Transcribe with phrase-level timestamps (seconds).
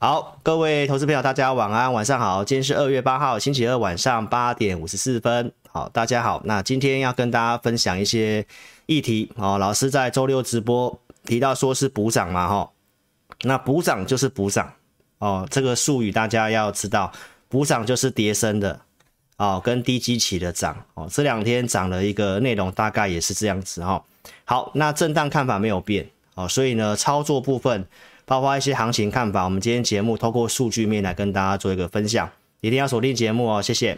[0.00, 2.44] 好，各位投资朋友，大家晚安，晚上好。
[2.44, 5.52] 今天是二月八号，星期二晚上八点五十四分。
[5.72, 6.40] 好，大家好。
[6.44, 8.46] 那今天要跟大家分享一些
[8.86, 9.32] 议题。
[9.34, 12.70] 哦，老师在周六直播提到说是补涨嘛，哈。
[13.42, 14.72] 那补涨就是补涨
[15.18, 17.10] 哦，这个术语大家要知道，
[17.48, 18.80] 补涨就是跌升的
[19.38, 21.08] 哦，跟低基期的涨哦。
[21.10, 24.00] 这两天涨了一个内容，大概也是这样子哈。
[24.44, 27.84] 好，那震荡看法没有变哦，所以呢，操作部分。
[28.28, 32.28] 包括一些行情看法，我们今天节目透过数据面来跟大家做一个分享，
[32.60, 33.96] 一定要锁定节目哦，谢谢。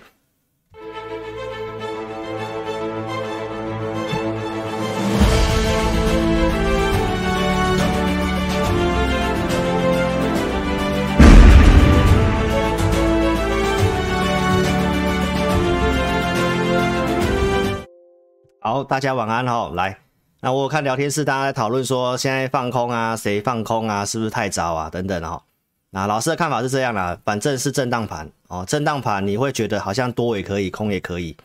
[18.61, 20.10] 好，大家晚安哦，来。
[20.43, 24.89] 那我看聊天室大家在讨论说，现在放空啊，谁放空啊，是不是太早啊？
[24.89, 25.43] 等等哦。
[25.91, 31.37] 那老师的看法是这样啦，反正是震荡盘哦，震荡盘你会觉得好像多也可以，空也可以，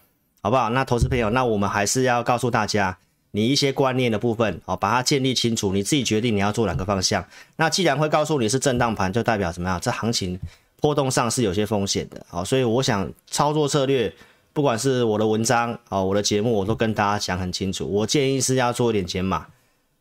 [0.41, 0.69] 好不好？
[0.69, 2.97] 那投资朋友，那我们还是要告诉大家，
[3.31, 7.25] 你一些观念的部分哦，把它建立清楚，你自己决定你要做哪个方向。
[7.57, 9.77] 那既然会告诉你是震荡盘，就代表怎么样？
[9.81, 10.39] 这行情
[10.79, 14.13] 波动上是有些风险的，好，所以我想操作策略。
[14.55, 17.85] 不管是我的文章啊，我的节目，我都跟大家讲很清楚。
[17.85, 19.47] 我建议是要做一点减码，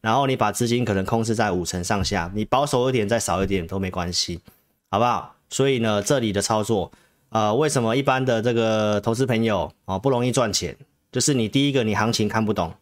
[0.01, 4.39] 然后你把资金可能控制在五成上下，你保守一点再少一点都没关系，
[4.93, 5.35] 好不好？
[5.51, 6.93] 所以呢，这里的操作，
[7.31, 10.77] 呃，为什么一般的这个投资朋友啊不容易赚钱？
[11.11, 12.75] 就是你第一个，你行情看不懂，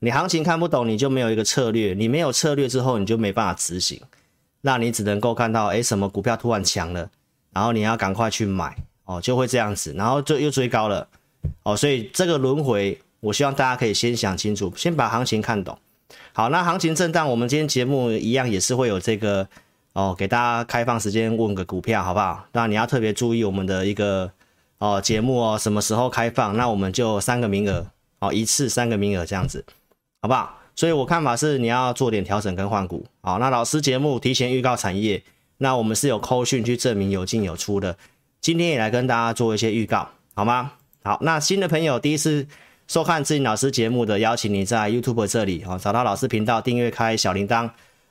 [0.00, 3.98] 你行情看不懂，你就没有一个策略，你没有策略之后，你就没办法执行，
[4.60, 7.08] 那你只能够看到，诶，什么股票突然强了，
[7.54, 8.76] 然后你要赶快去买。
[9.08, 11.08] 哦，就会这样子，然后就又追高了，
[11.62, 15.78] 哦，所以这个轮回，我希望大家可以先想清楚，先把行情看懂。
[16.34, 19.48] 好，那行情震荡，我们今天节目一样也是会有这个，
[19.94, 22.44] 哦，给大家开放时间问个股票，好不好？
[22.52, 24.30] 那你要特别注意我们的一个
[24.76, 26.54] 哦节目哦，什么时候开放？
[26.54, 27.86] 那我们就三个名额，
[28.20, 29.64] 哦，一次三个名额这样子，
[30.20, 30.54] 好不好？
[30.76, 33.06] 所以我看法是你要做点调整跟换股。
[33.22, 35.24] 好，那老师节目提前预告产业，
[35.56, 37.96] 那我们是有扣讯去证明有进有出的。
[38.40, 40.72] 今天也来跟大家做一些预告，好吗？
[41.02, 42.46] 好，那新的朋友第一次
[42.86, 47.70] 收看志颖老师节目的，邀请你在 YouTube 这里哦，找到老师频道订阅开小铃铛。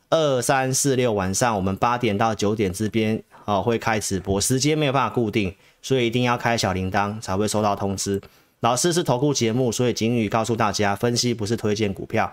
[0.10, 8.22] 二三四六晚上我们八点到九点之间哦会开直播，时间没有办法固定，所以一定要开小铃铛才会收到通知。
[8.62, 12.32] 老师是投顾节目，所以警语告诉大家，分析不是推荐股票，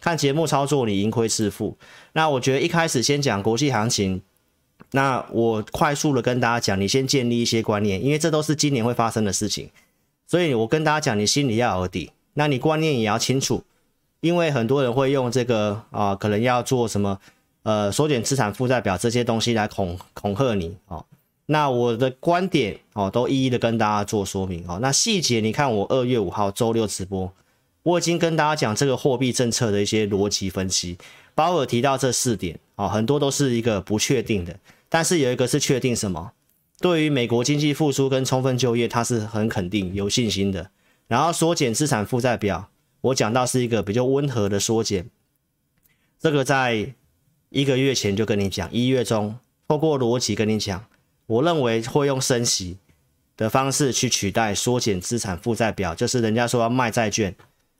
[0.00, 1.76] 看节目操作你盈亏自负。
[2.12, 4.22] 那我觉得一开始先讲国际行情。
[4.96, 9.68] 那我快速的跟大家讲，你先建立一些观念，因为这都是今年会发生的事情，
[10.26, 13.62] 所以我跟大家讲，你心里要有底，那你观念也要清楚，
[14.20, 17.20] 因为很多人会用这个啊，可能要做什么
[17.62, 21.04] 呃缩减资产负债表这些东西来恐恐吓你哦。
[21.44, 24.78] 那我的观点哦，都一一的跟大家做说明哦。
[24.80, 27.30] 那细节你看我二月五号周六直播，
[27.82, 30.96] 我已经跟大家讲这个货币政策的一些逻辑分析，
[31.34, 34.58] 包括提到这四点哦，很多都是一个不确定的。
[34.88, 36.32] 但是有一个是确定什么？
[36.80, 40.70] 对于美国经济复苏跟充分就业，它是很肯定、有信心的。
[41.08, 42.68] 然后缩减资产负债表，
[43.00, 45.08] 我讲到是一个比较温和的缩减。
[46.20, 46.94] 这个在
[47.48, 50.84] 一个月前就跟你讲，一月中透过逻辑跟你讲，
[51.26, 52.76] 我认为会用升息
[53.36, 57.34] 的方式去取代缩减资产负债表，就是人家说要卖债券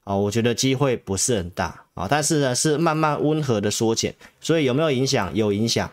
[0.04, 2.06] 啊，我觉得机会不是很大啊。
[2.08, 5.34] 但是呢，是慢慢温和的缩减，所以有没有影响？
[5.34, 5.92] 有影响。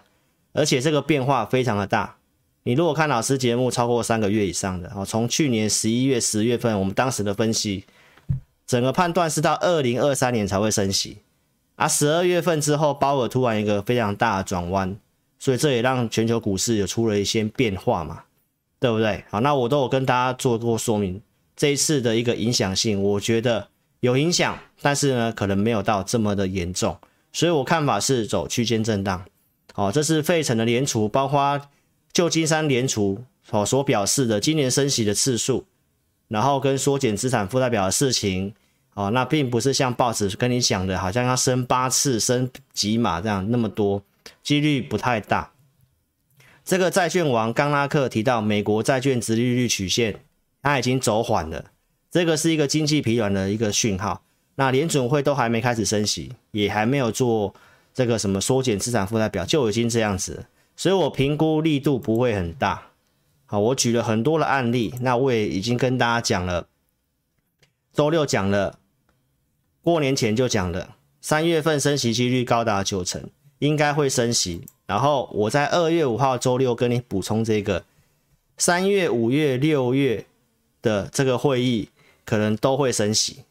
[0.53, 2.15] 而且这个变化非常的大，
[2.63, 7.83] 你如果看老师节目超过三个月以上的啊，从去年十一月、十月份我们当时的分析，
[8.65, 11.17] 整个判断是到二零二三年才会升息，
[11.75, 14.95] 啊，十二月份之后鲍尔突然一个非常大的转弯，
[15.39, 18.23] 所以这也让全球股市有出了一些变化嘛，
[18.79, 19.23] 对不对？
[19.29, 21.19] 好，那我都有跟大家做过说明，
[21.55, 23.67] 这一次的一个影响性，我觉得
[24.01, 26.97] 有影响，但是呢，可能没有到这么的严重，
[27.31, 29.25] 所以我看法是走区间震荡。
[29.75, 31.59] 哦，这是费城的联储，包括
[32.11, 35.65] 旧金山联储所所表示的今年升息的次数，
[36.27, 38.53] 然后跟缩减资产负债表的事情，
[38.93, 44.03] 哦，那并不是像报纸跟你讲的，好像要升八次、升几码这样那么多，
[44.43, 45.51] 几率不太大。
[46.63, 50.19] 这个债券王冈拉克提到，美国债券殖利率曲线
[50.61, 51.71] 它已经走缓了，
[52.11, 54.21] 这个是一个经济疲软的一个讯号。
[54.55, 57.55] 那联准会都还没开始升息，也还没有做。
[57.93, 60.45] 这个什么缩减资产负债表就已经这样子，
[60.75, 62.89] 所以我评估力度不会很大。
[63.45, 66.67] 好，我举了很多的案例，那我也已经跟大家讲了，
[67.93, 68.79] 周六讲了，
[69.81, 73.29] 过年前就讲了，三月份升息几率高达九成，
[73.59, 77.85] 应该会升息，然后我在二月五号周六跟你补充这个。
[78.55, 80.27] 三月、五月、六月
[80.79, 81.89] 的这个会议
[82.23, 83.43] 可能都会升息，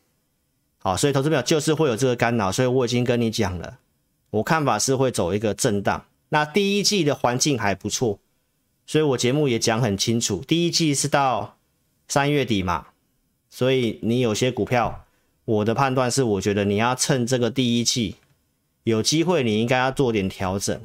[0.79, 3.79] 好，所以投资表就是会有这个干扰，所以我已经跟你讲了，
[4.33, 6.05] 我看法是会走一个震荡。
[6.31, 8.19] 那第一季的环境还不错，
[8.87, 11.59] 所以我节目也讲很清楚，第一季是到
[12.09, 12.87] 三月底嘛，
[13.51, 15.05] 所以你有些股票，
[15.45, 18.17] 我的判断是，我觉得你要趁这个第一季
[18.85, 20.81] 有机会，你应该要做点调整。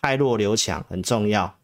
[0.00, 1.56] 汰弱留强很重要。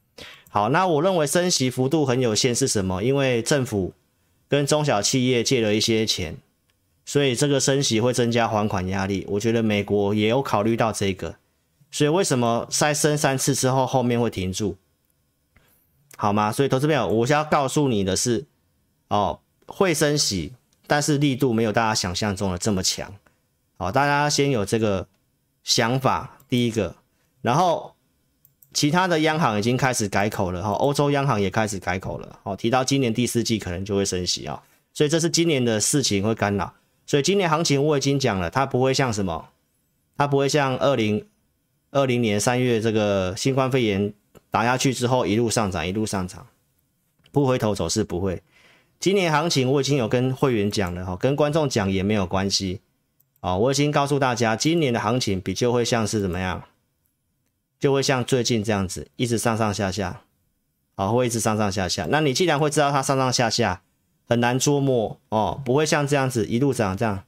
[0.49, 3.03] 好，那我认为升息幅度很有限是什么？
[3.03, 3.93] 因为政府
[4.49, 6.37] 跟中小企业借了一些钱，
[7.05, 9.25] 所以这个升息会增加还款压力。
[9.29, 11.37] 我觉得美国也有考虑到这个，
[11.91, 14.77] 所以为什么再升三次之后后面会停住？
[16.17, 16.53] 好吗？
[16.53, 18.45] 所以投资朋友，我想要告诉你的是，
[19.09, 20.53] 哦，会升息，
[20.87, 23.13] 但是力度没有大家想象中的这么强。
[23.77, 25.09] 好，大家先有这个
[25.65, 26.97] 想法，第一个，
[27.41, 27.95] 然后。
[28.75, 32.39] 其他的央行已经开始改口了哈，欧洲央行也开始改口了。
[32.43, 34.63] 好，提到今年第四季可能就会升息啊，
[34.95, 36.73] 所以这是今年的事情会干扰。
[37.07, 39.49] 所以今年行情我已经讲了，它不会像什么，
[40.17, 41.27] 它不会像二零
[41.91, 44.13] 二零年三月这个新冠肺炎
[44.51, 46.47] 打下去之后一路上涨一路上涨，
[47.31, 48.43] 不回头走势不会。
[48.99, 52.81] 今年行情我已经有跟会员讲了哈，跟观众讲也没有关系
[53.41, 56.63] 啊，我已经告诉大家，今年的行情比较会像是怎么样？
[57.81, 60.21] 就会像最近这样子，一直上上下下，
[60.95, 62.07] 好，会一直上上下下。
[62.09, 63.83] 那你既然会知道它上上下下，
[64.32, 67.25] 很难捉摸哦，不会像这样子一路涨这样，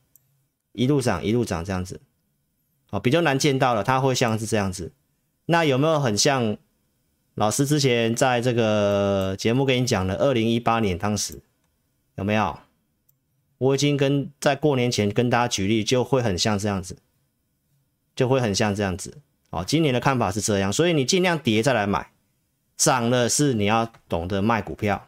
[0.72, 2.00] 一路涨一路涨这样子，
[2.88, 4.90] 哦，比较难见到了，它会像是这样子。
[5.44, 6.56] 那有没有很像
[7.34, 11.42] 老师之前在这个节目跟你讲的，二零一八年当时
[12.14, 12.58] 有没有？
[13.58, 16.96] 我已经跟在过年前跟大家举例，就会很像这样子，
[18.16, 19.18] 就会很像这样子。
[19.50, 22.10] 哦，今年的看法是这样，所以你尽量跌再来买，
[22.78, 25.06] 涨了是你要懂得卖股票，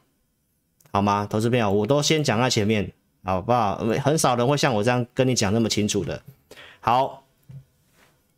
[0.97, 1.27] 好吗？
[1.29, 2.91] 投资朋友，我都先讲在前面，
[3.23, 3.77] 好不好？
[4.03, 6.23] 很少人会像我这样跟你讲那么清楚的。
[6.81, 7.23] 好，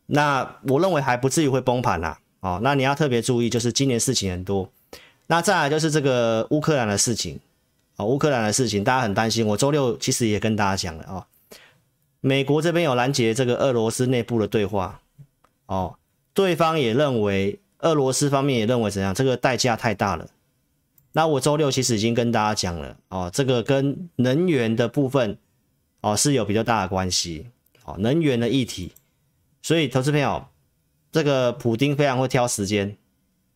[0.07, 2.19] 那我认为还不至于会崩盘啦。
[2.41, 4.69] 哦，那你要特别注意，就是今年事情很多。
[5.27, 7.39] 那再来就是这个乌克兰的事情，
[7.95, 9.47] 哦，乌克兰的事情大家很担心。
[9.47, 11.23] 我周六其实也跟大家讲了哦，
[12.19, 14.99] 美国这边有拦截这个俄罗斯内部的对话，
[15.67, 15.95] 哦。
[16.33, 19.13] 对方也认为，俄罗斯方面也认为怎样？
[19.13, 20.27] 这个代价太大了。
[21.11, 25.37] 那我周六其实已经跟大家讲了哦，这个跟能源的部分
[26.01, 27.47] 哦是有比较大的关系
[27.83, 28.93] 哦，能源的议题。
[29.61, 30.45] 所以投资朋友，
[31.11, 32.97] 这个普丁非常会挑时间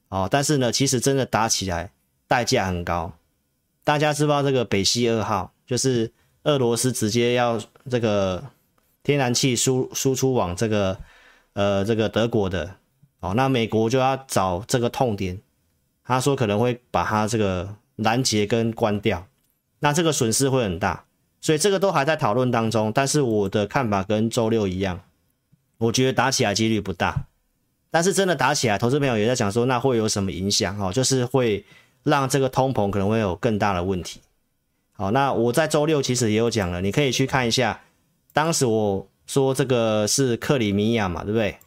[0.10, 1.92] 哦，但是呢，其实真的打起来
[2.28, 3.14] 代价很高。
[3.84, 6.12] 大家知道这个北溪二号，就是
[6.44, 7.60] 俄罗斯直接要
[7.90, 8.44] 这个
[9.04, 10.98] 天然气输输出往这个。
[11.56, 12.78] 呃，这个德国的，
[13.20, 15.40] 哦，那美国就要找这个痛点，
[16.04, 19.26] 他说可能会把它这个拦截跟关掉，
[19.80, 21.06] 那这个损失会很大，
[21.42, 22.92] 所以这个都还在讨论当中。
[22.94, 25.02] 但是我的看法跟周六一样，
[25.78, 27.26] 我觉得打起来几率不大，
[27.90, 30.80] 但是真的打起来，投资朋友也在讲说，那会有什么影响？
[30.80, 31.66] 哦，就是会
[32.04, 34.20] 让这个通膨可能会有更大的问题。
[34.94, 37.82] 好，那我在周六其实也有讲了，你可以去看一下，
[38.34, 39.08] 当时我。
[39.26, 41.58] 说这个是克里米亚嘛，对不对？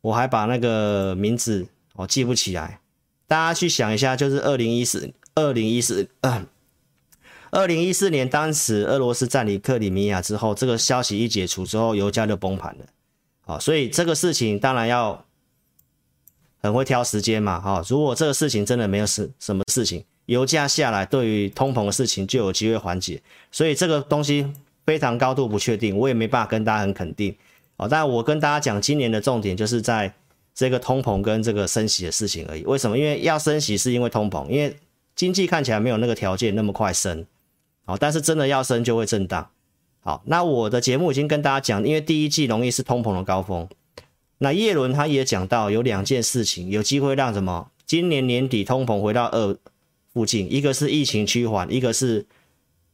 [0.00, 2.80] 我还把那个名字我记不起来，
[3.34, 6.08] 大家去想一下，就是二零一四、二零一四、
[7.50, 12.84] 二零一四年，当时俄罗斯占领克里米亚之后，这个消息一解除之后，油价就崩盘了。
[13.40, 15.24] 好，所以这个事情当然要
[16.62, 17.60] 很会挑时间嘛。
[17.60, 23.20] 哈，如果这个事情真的没有什什么事情，油价下来，对于通膨的事情就有机会缓解。
[23.50, 24.46] 所以这个东西。
[24.86, 27.34] 非常高度不确定，我也没办法跟大家很肯定
[27.78, 27.88] 哦。
[27.88, 30.14] 但我跟大家讲，今年的重点就是在
[30.54, 32.62] 这个通膨跟这个升息的事情而已。
[32.64, 32.96] 为什么？
[32.96, 34.76] 因为要升息是因为通膨，因为
[35.16, 37.26] 经济看起来没有那个条件那么快升，
[37.84, 39.48] 好，但是真的要升就会震荡。
[40.00, 43.68] 好，那我的节目已经跟大家讲，因为第一季容易是通膨的高峰。
[44.38, 47.70] 那叶伦他也讲到有两件事情有机会让什么？
[47.86, 49.56] 今年年底通膨回到二
[50.12, 52.26] 附近，一个是疫情趋缓，一个是。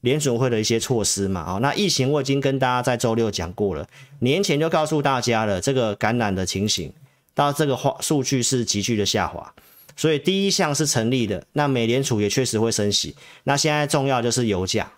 [0.03, 3.87] 联准会的一些措施嘛，哦，那疫情我已经跟大家在周六讲过了，
[4.21, 6.91] 年前就告诉大家了，这个感染的情形
[7.35, 9.55] 到这个话数据是急剧的下滑，
[9.97, 11.47] 所以第一项是成立的。
[11.53, 13.15] 那美联储也确实会升息。
[13.45, 14.93] 那现在重要就是油价。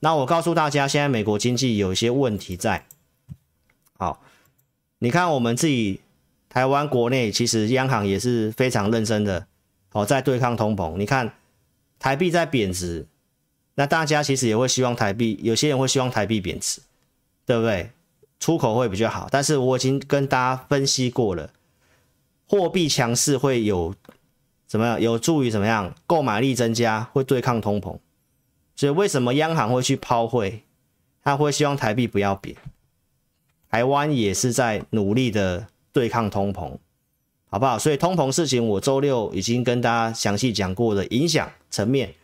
[0.00, 2.86] 那我告诉大家，现在美国经济有一些问题在。
[3.98, 4.22] 好，
[4.98, 6.00] 你看我们自己
[6.48, 9.46] 台湾国内其实央行也是非常认真的，
[9.92, 10.96] 哦，在对抗通膨。
[10.96, 11.32] 你看
[11.98, 13.06] 台币在贬值。
[13.74, 16.80] 那大家其实也会希望台币，有些人会希望台币贬值，
[17.46, 17.90] 对不对？
[18.40, 19.28] 出口会比较好。
[19.30, 21.48] 但是我已经跟大家分析过了，
[22.48, 23.94] 货币强势会有
[24.66, 25.00] 怎么样？
[25.00, 25.94] 有助于怎么样？
[26.06, 27.98] 购买力增加，会对抗通膨。
[28.74, 30.62] 所以为什么央行会去抛汇？
[31.22, 32.56] 他会希望台币不要贬。
[33.70, 36.78] 台湾也是在努力的对抗通膨，
[37.50, 37.78] 好不好？
[37.78, 42.14] 所以通膨事情，我周六已经跟大家详细讲过的影响层面。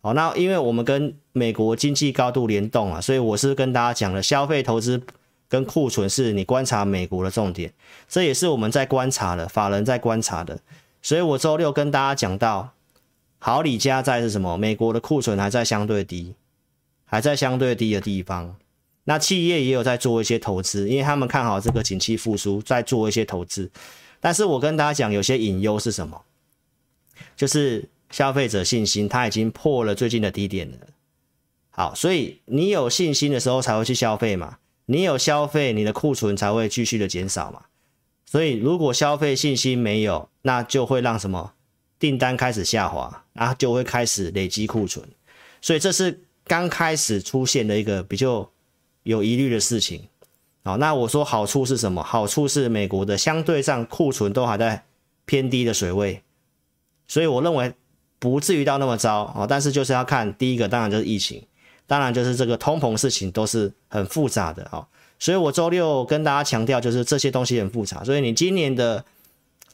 [0.00, 5.02] 好，那因为我们跟美国经济高度联动啊，所以我是跟大家讲了消费、投资
[5.52, 7.70] 跟库存是你观察美国的重点，
[8.08, 10.58] 这也是我们在观察的，法人在观察的。
[11.02, 12.72] 所以我周六跟大家讲到，
[13.38, 14.56] 好李家在是什么？
[14.56, 16.34] 美国的库存还在相对低，
[17.04, 18.56] 还在相对低的地方。
[19.04, 23.70] 那企业也有在做一些投资，因为他们看好这个景气复苏，在做一些投资。
[24.20, 26.22] 但是我跟大家讲，有些隐忧是什么？
[27.36, 30.78] 就是消费者信心，它已经破了最近的低点了。
[31.68, 34.56] 好，所以你有信心的时候才会去消费嘛，
[34.86, 37.62] 你有消费，你的库存才会继续的减少嘛。
[38.26, 41.54] 所以如果消费信心没有，那就会让什么
[41.98, 45.06] 订单开始下滑，然后就会开始累积库存。
[45.60, 48.48] 所以这是刚开始出现的一个比较。
[49.04, 50.06] 有疑虑的事情，
[50.62, 52.00] 好，那我说好处是什么？
[52.04, 54.84] 好处是美国的相对上库存都还在
[55.24, 56.22] 偏低的水位，
[57.08, 57.74] 所以我认为
[58.20, 59.44] 不至于到那么糟啊。
[59.44, 61.44] 但是就是要看第一个，当然就是疫情，
[61.92, 64.86] 当然就是这个通膨事情都是很复杂的啊。
[65.18, 69.04] 所以我周六跟大家强调，就是这些东西很复杂，所以你今年的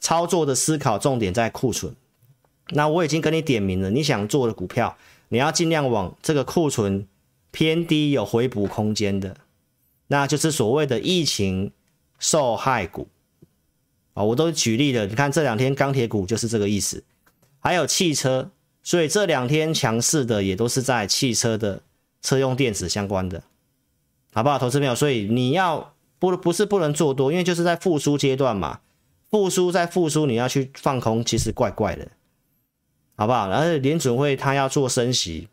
[0.01, 1.95] 操作的思考重点在库存。
[2.71, 4.97] 那我已经跟你点名了，你想做的股票，
[5.29, 7.07] 你要尽量往这个库存。
[7.51, 9.35] 偏低有回补空间的，
[10.09, 11.71] 那就是所谓的疫情
[12.19, 13.07] 受害股
[14.13, 15.07] 啊，我都举例了。
[15.07, 17.03] 你看这两天钢铁股就是这个意思，
[17.59, 18.51] 还有汽车，
[18.83, 21.81] 所以这两天强势的也都是在汽车的
[22.21, 23.43] 车用电子相关的，
[24.33, 24.57] 好不好？
[24.57, 28.81] 投资朋友，所以你要不不是不能做多，因为就是在复苏阶段嘛，
[29.29, 32.07] 复苏在复苏，你要去放空，其实怪怪的，
[33.15, 33.49] 好不好？
[33.49, 35.47] 然后联准会他要做升息。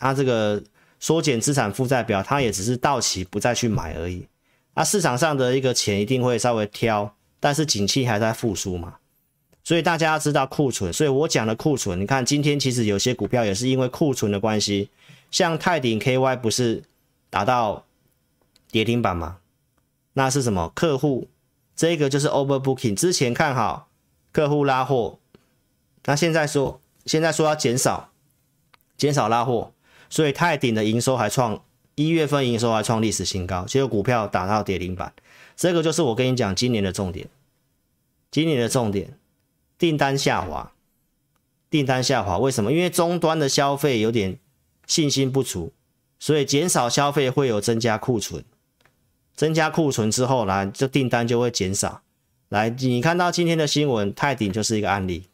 [0.00, 0.62] 它这个
[1.00, 4.28] 缩减资产负债表，它也只是到期不再去买而已。
[4.74, 8.98] 那市场上的一个钱一定会稍微挑，但是景气还在复苏嘛，
[9.64, 10.92] 所以大家要知道库存。
[10.92, 14.88] 所以我讲的库存，你看今天其实有些股票也是因为库存的关系，
[15.30, 16.84] 像泰鼎 KY 不是
[17.30, 17.84] 达到
[18.70, 19.38] 跌停板吗？
[20.14, 20.70] 那是什么？
[20.74, 21.28] 客户
[21.76, 23.88] 这个就是 overbooking，之前看好
[24.32, 25.18] 客户拉货，
[26.04, 28.10] 那现在说现在说要减少，
[28.96, 29.72] 减少拉货。
[30.10, 31.62] 所以泰鼎的营收还创
[31.94, 35.12] 一月份营收还创历史新高，结果股票打到跌停板，
[35.54, 37.28] 这个就是我跟你讲今年的重点。
[38.30, 39.18] 今年的重点，
[39.78, 40.72] 订单下滑，
[41.68, 42.72] 订单下滑，为什么？
[42.72, 44.38] 因为终端的消费有点
[44.88, 45.72] 信心不足，
[46.18, 48.44] 所以减少消费会有增加库存，
[49.36, 52.02] 增加库存之后来，这订单就会减少。
[52.48, 55.28] 来，你看到今天的新闻，泰鼎就是一个案例，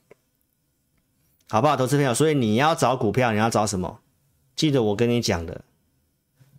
[1.49, 2.13] 好不好，投资朋友？
[2.13, 4.01] 所以你要找股票，你要找什么？
[4.57, 5.63] 记得我跟你讲的，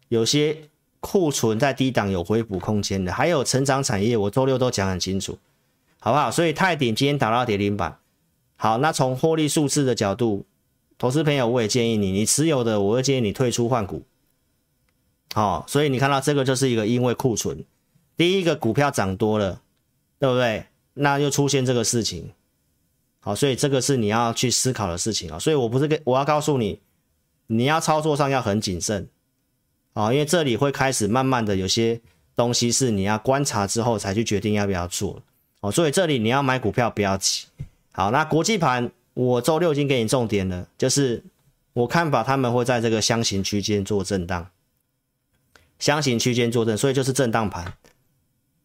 [0.08, 0.70] 有些
[1.02, 5.38] 库存在低档有回补空间的，还有成长产业，我周六都讲很清楚，
[6.00, 6.32] 好不好？
[6.32, 8.00] 所以泰鼎今天打到跌停板，
[8.56, 10.46] 好，那从获利数字的角度，
[10.98, 14.04] 投资朋友我也建议你，你持有的，我会建议你退出换股，
[15.34, 17.64] 好，所以你看到这个就是一个因为库存，
[18.16, 19.62] 第一个股票涨多了，
[20.20, 20.66] 对不对？
[20.94, 22.32] 那又出现这个事情，
[23.20, 26.80] 好，所以这个是你要去思考的事情啊，所以我不是跟我要告诉你。
[27.48, 29.08] 你要操作上要很谨慎，
[29.94, 32.02] 啊，因为这里会开始慢慢的有些
[32.36, 35.22] 东西是你要观察之后才去决定要不要做，
[35.60, 37.46] 哦，所以这里你要买股票不要急。
[37.92, 41.24] 好，那国际盘我周六已经给你重点了，就是
[41.74, 44.52] 我看法他们会在这个箱型区间做震荡，
[45.80, 47.74] 箱型区间做震，所以就是震荡盘，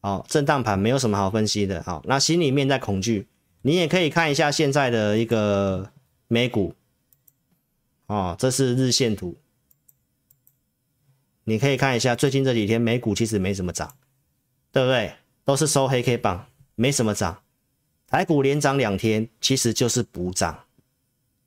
[0.02, 3.26] 哦，震荡盘没有什么好分析的，好，那心里面在恐惧，
[3.62, 5.90] 你也可以看一下现在的一个
[6.28, 6.74] 美股。
[8.06, 9.38] 哦，这是日线图，
[11.44, 13.94] 你可以看一下，最近这几天美股其实没什么涨，
[14.72, 15.12] 对不对？
[15.44, 17.40] 都是收黑 K 棒，没什么涨。
[18.10, 20.64] 台股连涨两天，其实就是补涨，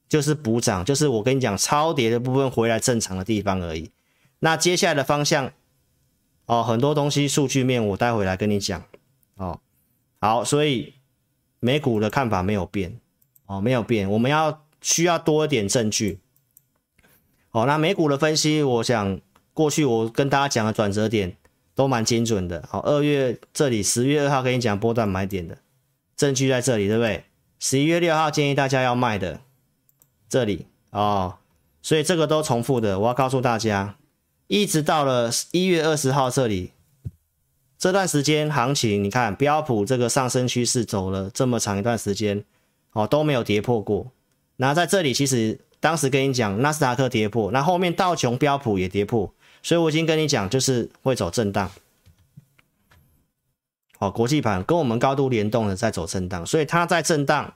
[0.08, 3.91] 就是补涨，就是我跟你讲，超跌的部分回来正常的地方而已。
[4.39, 5.51] 那接下来的方向，
[6.46, 8.82] 哦，很多东西数据面我待会来跟你讲。
[9.36, 9.60] 哦，
[10.22, 10.93] 好，所以
[11.60, 12.98] 美股的看法没有变，
[13.46, 16.20] 哦，没有变，我们要需要多一点证据。
[17.50, 19.20] 好，那美股的分析，我想
[19.53, 21.36] 过去我跟大家讲的转折点
[21.75, 22.65] 都蛮精准的。
[22.70, 25.58] 好，二月这里十月二号跟你讲波段买点的
[26.15, 27.25] 证据在这里，对不对？
[27.60, 29.39] 十一月六号建议大家要卖的
[30.27, 31.36] 这里哦，
[31.82, 33.00] 所以这个都重复的。
[33.00, 33.96] 我要告诉大家，
[34.48, 36.72] 一直到了一月二十号这里，
[37.77, 42.43] 这段时间行情，你看标普这个上升趋势走了这么长一段时间，
[42.91, 44.12] 哦都没有跌破过。
[44.58, 51.72] 那在这里其实当时跟你讲，纳斯达克跌破，那后面道琼标普也跌破，所以我已经跟你讲，就是会走震荡。
[54.03, 57.53] 哦，国际盘跟我们高度联动的在走震荡，所以它在震荡。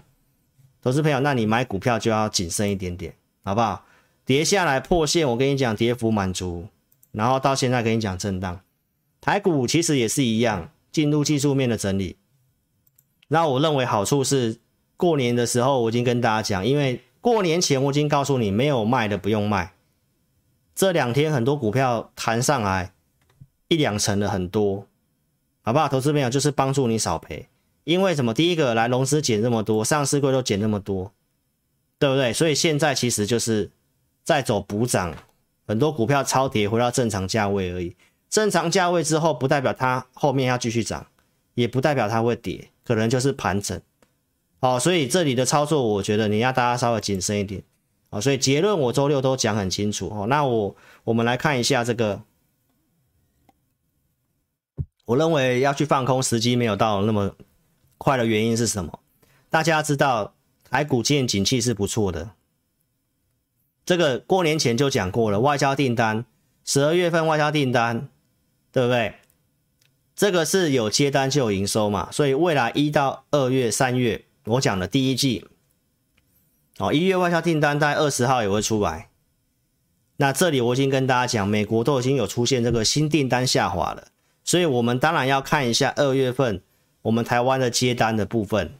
[0.82, 3.14] 投资朋友，那你买股票就要谨慎一点点，
[3.44, 3.84] 好不好？
[4.24, 6.68] 跌下来破线，我跟你讲，跌幅满足，
[7.12, 8.62] 然后到现在跟你讲震荡。
[9.20, 12.18] 台股其实也是一样，进入技术面的整理。
[13.30, 14.60] 那我认为好处是，
[14.96, 19.74] 过年的时候我已经跟大家讲，因为过年前我已经告诉你，没有卖的不用卖。
[20.76, 22.94] 这两天很多股票弹上来
[23.68, 24.86] 一两成的很多，
[25.68, 25.90] 好不好？
[25.90, 27.46] 投资朋友就是帮助你少赔，
[27.84, 28.34] 因为什么？
[28.34, 31.12] 第一个来融资减这么多，上市柜都减那么多，
[32.00, 32.32] 对不对？
[32.32, 33.70] 所以现在其实就是
[34.24, 35.14] 在走补涨，
[35.68, 37.94] 很多股票超跌回到正常价位而已。
[38.30, 41.06] 正常价位之后，不代表它后面要继续涨，
[41.56, 43.78] 也不代表它会跌，可能就是盘整。
[44.62, 47.62] 好，所以这里的操作，我觉得你要大家稍微谨慎一点。
[48.10, 50.08] 好，所以结论我周六都讲很清楚。
[50.08, 52.22] 哦，那我我们来看一下这个，
[55.08, 57.36] 我认为要去放空时机没有到那么
[57.98, 59.00] 快的原因是什么？
[59.50, 60.36] 大家知道
[60.70, 62.30] 台股今年景气是不错的，
[63.84, 66.24] 这个过年前就讲过了，外交订单，
[66.64, 68.08] 十二月份外交订单。
[68.70, 69.16] 对不对？
[70.16, 75.48] 这个是有接单就有营收嘛，所以未来一到二月、三月，我讲的第一季，
[76.78, 79.10] 哦，一月外销订单在二十号也会出来。
[80.18, 84.10] 那这里我已经跟大家讲，美国都已经有出现这个新订单下滑了，
[84.48, 86.62] 所以我们当然要看一下二月份
[87.02, 88.72] 我们台湾的接单的部分，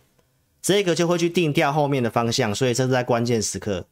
[0.62, 3.86] 这个就会去定调后面的方向，所以这是在关键时刻，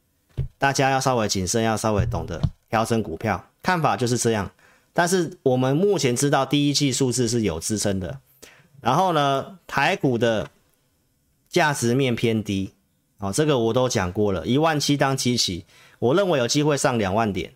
[0.57, 4.49] 大家要稍微谨慎，要稍微懂得调整股票，看法就是这样。
[4.93, 8.19] 但是我们目前知道第一季数字是有支撑的，
[8.79, 10.49] 然后呢，台股的
[11.49, 12.71] 价值面偏低，
[13.17, 15.65] 哦，这个我都讲过了，一万七当基期，
[15.99, 17.53] 我认为有机会上两万点，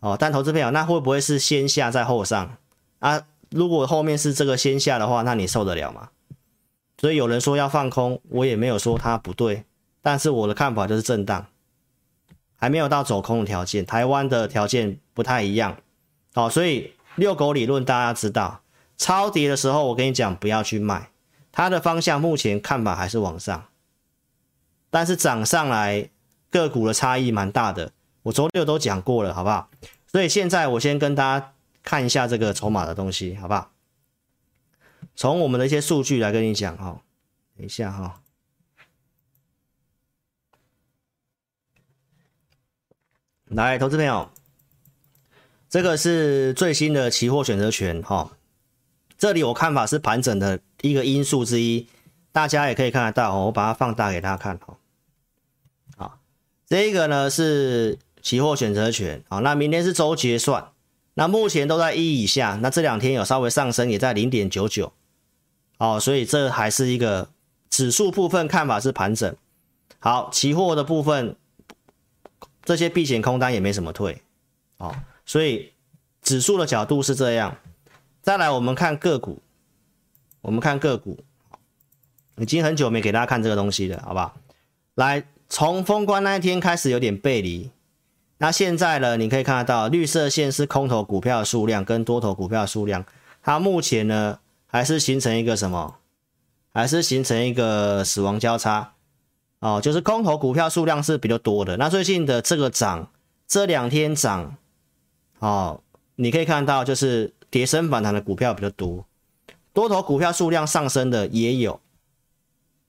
[0.00, 2.56] 哦，但投资朋友，那会不会是先下再后上
[2.98, 3.24] 啊？
[3.50, 6.10] 如果后面是这个先下的话，那你受得了吗？
[6.98, 9.64] 所以有人说要放空，我也没有说它不对，
[10.02, 11.46] 但是我的看法就是震荡，
[12.56, 15.76] 还没有到走空的条件，台湾的条件不太一样。
[16.34, 18.62] 好，所以遛狗理论大家知道，
[18.96, 21.10] 超跌的时候我跟你讲不要去卖，
[21.52, 23.66] 它的方向目前看法还是往上，
[24.90, 26.10] 但是涨上来
[26.50, 27.92] 个股的差异蛮大的，
[28.24, 29.70] 我周六都讲过了，好不好？
[30.10, 31.52] 所以现在我先跟大家
[31.86, 33.70] 看一下这个筹码的东西，好不好？
[35.14, 37.00] 从我们的一些数据来跟你讲哈，
[37.56, 38.20] 等一下哈，
[43.44, 44.28] 来，投资朋友。
[45.68, 48.36] 这个是最新的期货选择权哈，
[49.16, 51.88] 这里我看法是盘整的一个因素之一，
[52.32, 54.76] 大家也可以看得到哦，我把它放大给大家看哈。
[55.96, 56.18] 好，
[56.66, 60.72] 这个呢是期货选择权，好，那明天是周结算，
[61.18, 64.92] 那目前都在一以下，那这两天有稍微上升，也在零点九九，
[65.78, 67.30] 哦，所以这还是一个
[67.70, 69.34] 指数部分看法是盘整。
[69.98, 71.34] 好，期货的部分，
[72.62, 74.20] 这些避险空单也没什么退，
[74.76, 74.94] 哦。
[75.24, 75.72] 所以
[76.20, 77.56] 指数的角度是这样，
[78.20, 79.40] 再来我们看个股，
[80.42, 81.18] 我们看个股，
[82.36, 84.36] 已经很久没给大家看这个东西了，好不好？
[84.96, 87.70] 来，从封关那一天开始有点背离，
[88.38, 93.04] 那现在呢，你可以看得到绿色线是空头股票的数量跟多头股票的数量，
[93.42, 95.96] 它目前呢还是形成一个什么？
[96.72, 98.92] 还是形成一个死亡交叉
[99.60, 101.78] 哦，就是空头股票数量是比较多的。
[101.78, 103.10] 那最近的这个涨，
[103.46, 104.56] 这两天涨。
[105.38, 105.82] 哦，
[106.16, 109.06] 你可以看到，就是跌升反弹的股票比较多，
[109.72, 111.80] 多头股票数量上升的也有，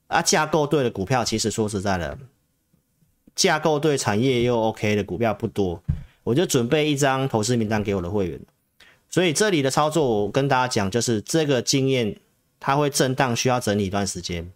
[0.07, 2.17] 啊，架构对的股票，其实说实在的，
[3.37, 5.81] 架构对产业又 OK 的股票不多，
[6.23, 8.37] 我就准备一张投资名单给我的会员，
[9.09, 12.19] 所以这里的操作，我跟大家讲，就是这个经验，
[12.59, 14.51] 它会震荡，需要整理一段时间，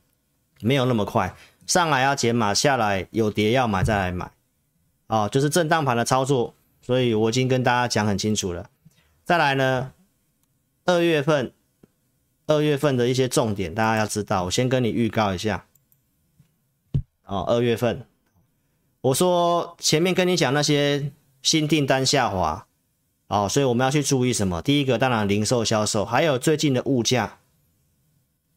[0.60, 1.34] 没有那么快，
[1.66, 4.30] 上来要减码，下来有跌要买再来买，
[5.08, 6.54] 哦，就是震荡盘的操作。
[6.84, 8.68] 所以我已经跟大家讲很清楚了。
[9.24, 9.94] 再来呢，
[10.86, 11.54] 二月份，
[12.48, 14.46] 二月份的一些重点，大家要知道。
[14.46, 15.68] 我先跟你预告一下。
[17.24, 18.04] 哦，二月份，
[19.02, 21.12] 我说前面跟你讲那些
[21.42, 22.68] 新订单下滑，
[23.28, 24.62] 哦，所以我们要去注意什么？
[24.62, 27.40] 第一个，当然零售销售，还有最近的物价，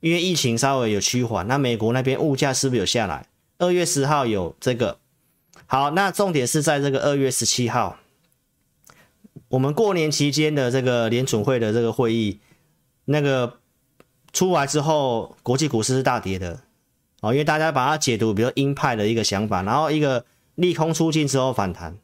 [0.01, 3.27] 因为疫情稍微有趋缓，那美国那边物价是不是有下来？
[3.59, 4.99] 二月十号有这个。
[5.67, 7.97] 好，那重点是在这个二月十七号。
[9.49, 12.41] 我们过年期间的这个联准会的这个会议，
[13.07, 13.61] 那个
[14.33, 16.61] 出来之后，国际股市是大跌的
[17.21, 21.97] 哦，因为大家把它解读比如鹰派的一个想法，然后一个利空出尽之后反弹，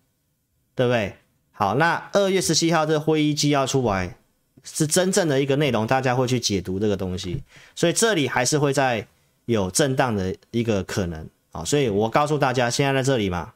[0.75, 1.17] 对不对？
[1.53, 4.17] 好，那二月十七号这会议纪要出来，
[4.63, 7.43] 是真正的一个内容，大家会去解读这个东西，
[7.75, 9.07] 所以这里还是会在
[9.45, 13.53] 有震荡的一个可能啊，所以我告诉大家，现在在这里嘛。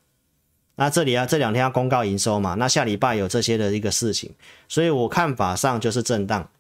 [0.76, 4.34] 那这里啊，这两天要公告营收嘛，那下礼拜有这些的一个事情，
[4.68, 6.50] 所以我看法上就是震荡。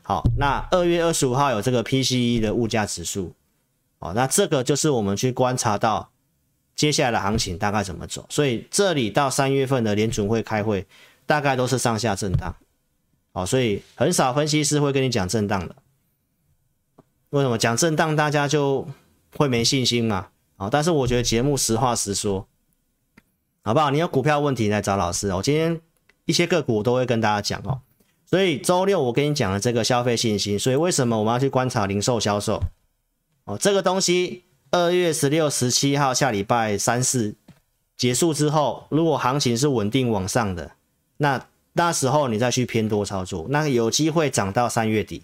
[0.00, 3.34] 好，那二月二十五号有这个 PCE 的物价指数，
[3.98, 6.10] 哦，那这个就是我们去观察到
[6.78, 8.24] 接下来的行情大概怎么走。
[8.30, 10.86] 所以这里到三月份的联准会开会，
[11.26, 12.54] 大概都是上下震荡。
[13.32, 15.74] 好，所以很少分析师会跟你讲震荡的。
[17.30, 18.86] 为什么讲震荡大家就
[19.36, 20.28] 会没信心嘛？
[20.56, 22.46] 啊，但是我觉得节目实话实说。
[23.62, 23.90] 好不好？
[23.90, 25.42] 你有股票问题来找老师哦。
[25.42, 25.78] 今天
[26.24, 27.82] 一些个股我都会跟大家讲哦。
[28.24, 32.62] 所以周六我跟你讲了这个消费信心，所以为什么我们要去观察零售销售？
[33.44, 37.34] 哦，这个东西二月十六、十七号下礼拜三四
[37.96, 40.72] 结束之后，如果行情是稳定往上的，
[41.16, 45.22] 那那时候你再去偏多操作，那有机会涨到三月底，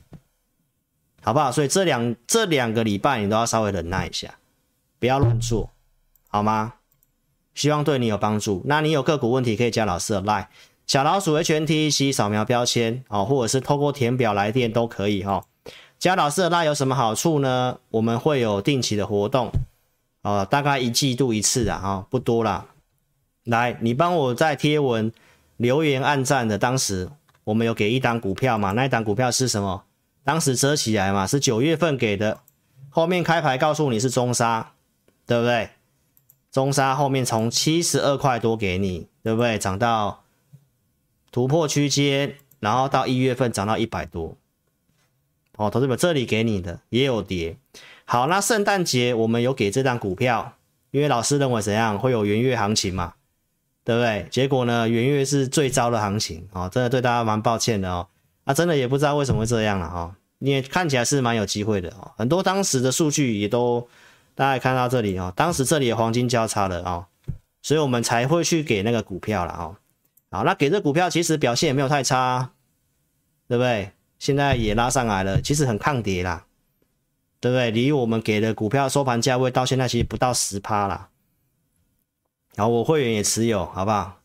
[1.22, 1.52] 好不好？
[1.52, 4.34] 所以这两这两个礼拜你都要稍微忍耐一下，
[4.98, 5.70] 不要乱做，
[6.28, 6.74] 好吗？
[7.54, 8.62] 希望对你有帮助。
[8.64, 10.46] 那你有个股问题可以加老师的 LINE
[10.86, 15.44] 小老鼠 HNTC 扫描标签哦，或者是透过填表来电都可以哈、哦。
[15.98, 17.78] 加老师的 LINE 有什么好处呢？
[17.90, 19.50] 我们会有定期的活动
[20.22, 22.66] 哦，大概一季度一次啊，哈、哦，不多啦。
[23.44, 25.12] 来，你帮我在贴文
[25.56, 27.08] 留言按赞的，当时
[27.44, 28.72] 我们有给一档股票嘛？
[28.72, 29.84] 那一档股票是什么？
[30.22, 32.40] 当时遮起来嘛，是九月份给的，
[32.90, 34.72] 后面开牌告诉你是中沙，
[35.26, 35.70] 对不对？
[36.50, 39.58] 中沙后面从七十二块多给你，对不对？
[39.58, 40.22] 涨到
[41.30, 44.36] 突破区间，然后到一月份涨到一百多。
[45.56, 47.56] 哦，投资者这里给你的也有跌。
[48.04, 50.56] 好，那圣诞节我们有给这档股票，
[50.90, 53.14] 因为老师认为怎样会有元月行情嘛，
[53.84, 54.26] 对不对？
[54.30, 58.08] 结果呢，元月是最糟的行情哦，真的对大家蛮抱歉的哦。
[58.44, 63.88] 啊，真的也不知道为什么会这样了哦，因为看起来是蛮有机会的哦，很多当时的数据也都。
[64.36, 67.06] 大家看到这里哦，当时这里有黄金交叉了哦，
[67.62, 69.76] 所以我们才会去给那个股票了哦。
[70.32, 72.50] 好，那给这股票其实表现也没有太差，
[73.46, 73.92] 对不对？
[74.24, 76.46] 现在也拉上来了，其实很抗跌啦，
[77.40, 77.70] 对不对？
[77.70, 81.10] 离我们给的股票收盘价位到现在其实不到十趴啦。
[82.54, 84.18] 然后我会员也持有，好不好？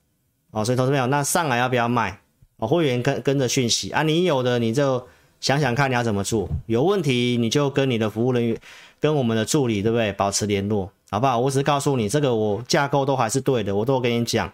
[0.52, 2.22] 哦，所以投资朋友，那上来要不要卖？
[2.60, 5.06] 哦，会员跟跟着讯息啊，你有的你就
[5.42, 8.58] 想想看你要怎么做，有问题你就跟你的服务人员。
[9.02, 10.12] 跟我们的助理对不对？
[10.12, 11.40] 保持联络，好不好？
[11.40, 14.52] 我只是告诉你，这个我架构都还是对的，我都跟你讲。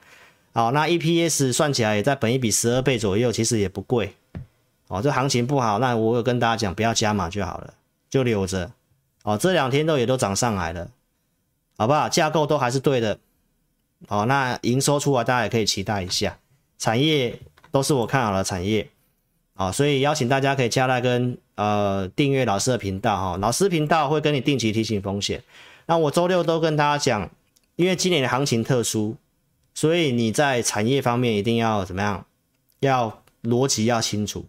[0.54, 4.14] 好，那 EPS 算起来也在本一比十二倍左右，其实也不贵。
[4.88, 7.74] 哦，这行情不好，那我有跟大家讲，不要加码就好了，
[8.10, 8.72] 就留着。
[9.24, 10.90] 哦，这两天都也都涨上来了，
[11.78, 12.08] 好不好？
[12.08, 13.18] 架构都还是对的。
[14.08, 16.38] 哦，那营收出来，大家也可以期待一下。
[16.78, 17.40] 产业
[17.72, 18.88] 都是我看好的产业。
[19.56, 25.42] 哦，所以邀请大家可以加来跟呃订阅老师的频道哈，老师频道会跟你定期提醒风险。
[25.88, 27.30] 那我周六都跟大家讲，
[27.76, 29.16] 因为今年的行情特殊，
[29.74, 32.26] 所以你在产业方面一定要怎么样？
[32.82, 34.46] 要逻辑要清楚。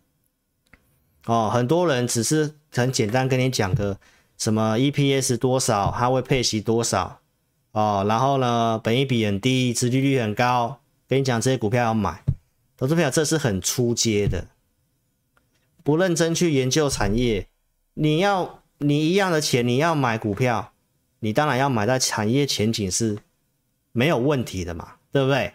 [1.27, 3.99] 哦，很多人只是很简单跟你讲个
[4.39, 7.21] 什么 EPS 多少，它会配息多少
[7.73, 12.23] 哦，然后呢，本益比很低，持利率很高，跟你讲这些股票要买，
[12.77, 14.47] 投资朋友这是很出街的。
[15.83, 17.47] 不认真去研究产业，
[17.95, 20.73] 你要你一样的钱，你要买股票，
[21.21, 23.19] 你当然要买在产业前景是
[23.93, 25.53] 没有问题的嘛，对不对？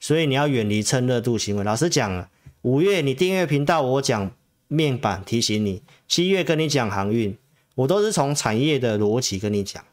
[0.00, 1.64] 所以你要远离蹭热度行为。
[1.64, 2.28] 老实讲了，
[2.62, 4.30] 五月你订阅频道，我讲
[4.68, 7.36] 面板提醒你；七月跟你讲航运，
[7.74, 9.84] 我都是从产业的逻辑跟你讲。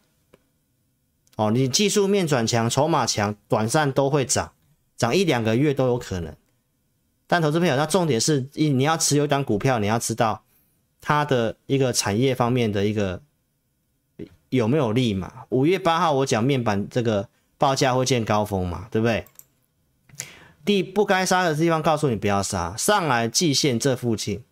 [1.37, 4.53] 哦，你技术面转强，筹码强，短线都会涨，
[4.95, 6.35] 涨一两个月都有可能。
[7.27, 10.43] 但投资朋友，那重点是，你要持有一档股票，你要知道
[11.01, 13.21] 它的一个产业方面的一个
[14.49, 15.45] 有没有利嘛？
[15.49, 19.25] 五月八号我讲面板这个报价会见高峰嘛，对不对？
[20.63, 24.43] 地不该杀的地方告诉你不要杀，上来季线这附近，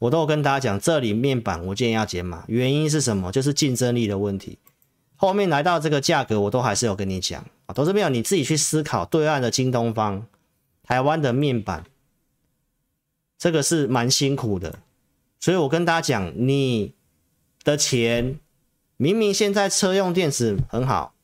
[0.00, 3.30] 我都有跟大家讲，这里面板我建议要减码，原因是什么？
[3.30, 4.58] 就是竞争力的问题。
[5.14, 10.22] 后面来到这个价格，我都还是有跟你讲啊，投资朋友你自己去思考，对岸的京东方，
[10.82, 11.84] 台湾的面板。
[13.36, 14.80] 这个是蛮辛苦的，
[15.38, 16.94] 所以我跟大家讲，你
[17.62, 18.38] 的钱
[18.96, 21.14] 明明现在车用电池很好，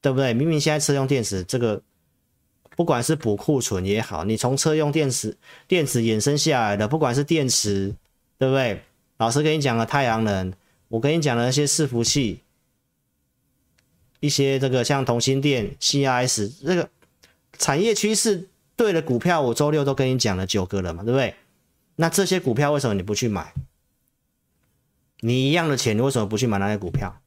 [0.00, 0.32] 对不对？
[0.32, 1.82] 明明现在车用电池这个
[2.76, 5.36] 不管是补库存也好，你从车用电池、
[5.68, 7.94] 电池衍生下来的，不管是电池，
[8.38, 8.82] 对不对？
[9.18, 10.52] 老师跟你讲了太阳能，
[10.88, 12.40] 我跟你讲了那些伺服器，
[14.20, 16.90] 一些这个像同心电、CIS 这个
[17.56, 21.34] 产业趋势对的股票，我周六都跟你讲了九个了嘛，对不对？
[21.96, 23.54] 那这些股票为什么你不去买？
[25.20, 27.20] 你一样的钱，你为什么不去买那些股票？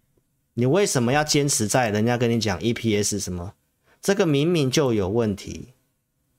[0.55, 3.53] 你为什么要坚持在人家跟你讲 EPS 什么？
[4.01, 5.73] 这个明明就有问题，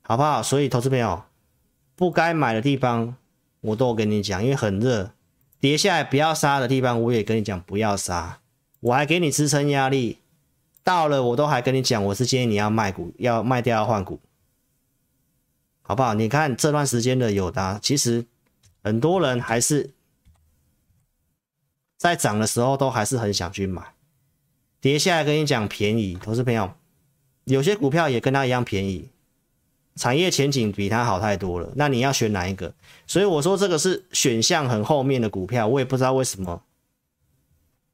[0.03, 0.43] 好不好？
[0.43, 1.25] 所以投资朋友，
[1.95, 3.17] 不该买的地方
[3.61, 5.11] 我都跟你讲，因为很热，
[5.61, 8.41] 跌下来不要杀的地方我也跟你讲不要杀，
[8.81, 10.19] 我还给你支撑压力，
[10.83, 14.21] 到了我都还跟你讲，我是建议你要卖股，要卖掉要换股，
[15.83, 16.15] 好不好？
[16.15, 18.25] 你看这段时间的友达，其实
[18.83, 19.91] 很多人还是
[21.99, 23.95] 在涨的时候都还是很想去买，
[24.81, 26.73] 跌下来跟你讲便宜，投资朋友。
[27.49, 29.09] 有些股票也跟它一样便宜，
[29.97, 31.73] 产业前景比它好太多了。
[31.77, 32.75] 那你要选哪一个？
[33.07, 36.63] 所以我说这个是选项很后面的股票，我也不知道为什么。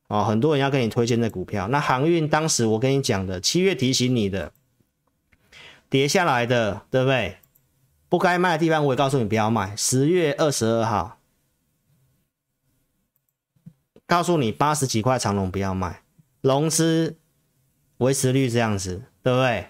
[0.09, 1.69] 哦，很多人要跟你推荐的股票。
[1.69, 4.53] 那航运当时我跟你讲的，七月提醒你的，
[5.89, 7.39] 跌下来的，对不对？
[8.09, 9.75] 不该卖的地方我也告诉你不要卖。
[9.77, 11.19] 十月二十二号，
[14.07, 16.03] 告诉你八十几块长龙不要卖，
[16.43, 17.17] 融资
[17.97, 19.05] 维持率这样子。
[19.25, 19.67] 对不对？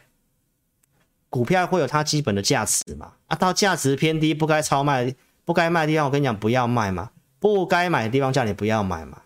[1.30, 3.12] 股票会有它基本的价值嘛？
[3.28, 5.14] 啊，到价值偏低，不该超卖、
[5.44, 7.10] 不该卖的地方，我跟你讲不要卖嘛。
[7.38, 9.22] 不该买的地方叫你不要买嘛，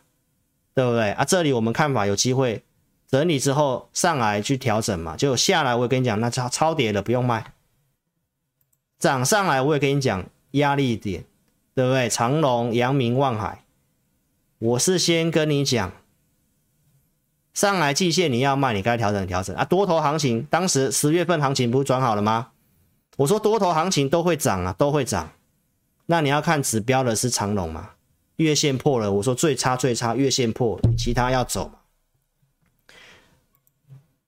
[0.75, 1.13] 对不对？
[1.13, 2.65] 啊，这里我们看法有机会
[3.07, 7.53] 整理之后上来去调整嘛，就下来我也跟你讲，那超超跌了不用卖。
[8.99, 11.25] 涨上来我也跟你讲压力点，
[11.75, 12.09] 对不对？
[12.09, 13.65] 长隆、阳明、望海，
[14.59, 15.93] 我是先跟你讲。
[17.59, 19.65] 上来季线你要卖，你该调整调整啊！
[19.65, 22.53] 多头行情，当时十月份行情不是转好了吗？
[23.17, 25.33] 我说多头行情都会涨啊，都会涨。
[26.07, 27.95] 那你要看指标的是长龙嘛？
[28.37, 31.73] 月线破了，我说最差最差，月线破，其他要走？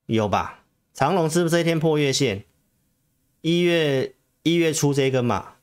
[0.07, 0.65] 有吧？
[0.93, 2.43] 长龙是不是这一天破月线？
[3.39, 4.13] 一月
[4.43, 5.53] 一月初这个嘛？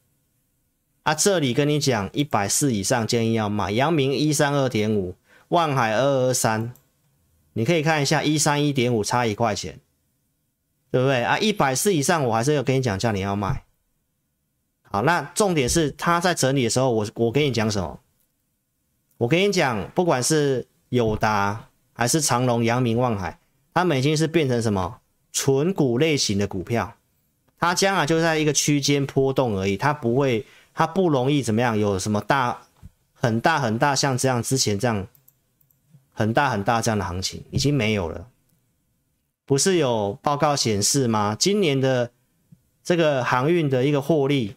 [1.02, 5.16] 啊，这里跟你讲一百四以上建议要卖，阳明一三二点五，
[5.48, 6.72] 万海二二三。
[7.58, 9.80] 你可以看一下一三一点五差一块钱，
[10.92, 11.36] 对不对啊？
[11.40, 13.64] 一百四以上我还是要跟你讲，叫你要卖。
[14.82, 17.98] 好，那重点是他在整理的时候，我我跟你讲什么？
[19.16, 23.40] 我跟你讲，不管是友达还是长隆、阳明、望海，
[23.74, 25.00] 它们已经是变成什么
[25.32, 26.94] 纯股类型的股票，
[27.58, 32.62] 它将来就在一个区间波动而已，它不会，它不容易怎么样，有什么大
[33.14, 35.08] 很大很大像这样之前这样。
[36.18, 38.26] 很大很大这样的行情已经没有了，
[39.46, 41.36] 不是有报告显示吗？
[41.38, 42.10] 今年的
[42.82, 44.56] 这个航运的一个获利，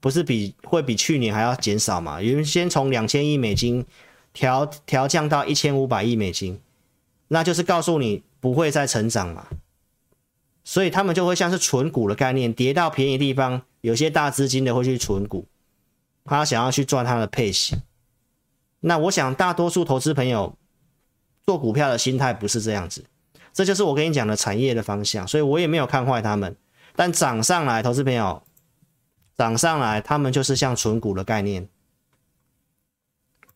[0.00, 2.20] 不是比会比去年还要减少吗？
[2.20, 3.86] 原先从两千亿美金
[4.34, 6.60] 调调降到一千五百亿美金，
[7.28, 9.46] 那就是告诉你不会再成长嘛。
[10.62, 15.46] 所以他们就会像是存股的概念，跌到便宜地方，有些大资金的会去存股，
[16.26, 17.76] 他想要去赚他的配息。
[18.80, 20.56] 那我想，大多数投资朋友
[21.44, 23.04] 做股票的心态不是这样子，
[23.52, 26.56] 这就是我跟你讲的产业的方向，所以我也没有看坏他们。
[26.96, 28.42] 但涨上来，投资朋友
[29.36, 31.68] 涨上来，他们就是像存股的概念，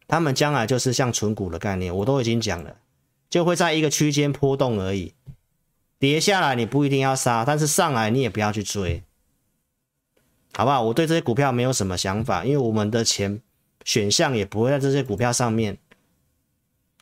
[0.06, 2.76] 他们将来就是像存股的概念，我都已经讲了，
[3.30, 5.14] 就会在一个区间波动而已。
[5.98, 9.02] 跌下来你不一定要杀，但是上来你也不要去追，
[10.52, 10.82] 好不好？
[10.82, 13.40] 我对这些股票没有什么想法，因为我们的钱。
[13.84, 15.78] 选项也不会在这些股票上面，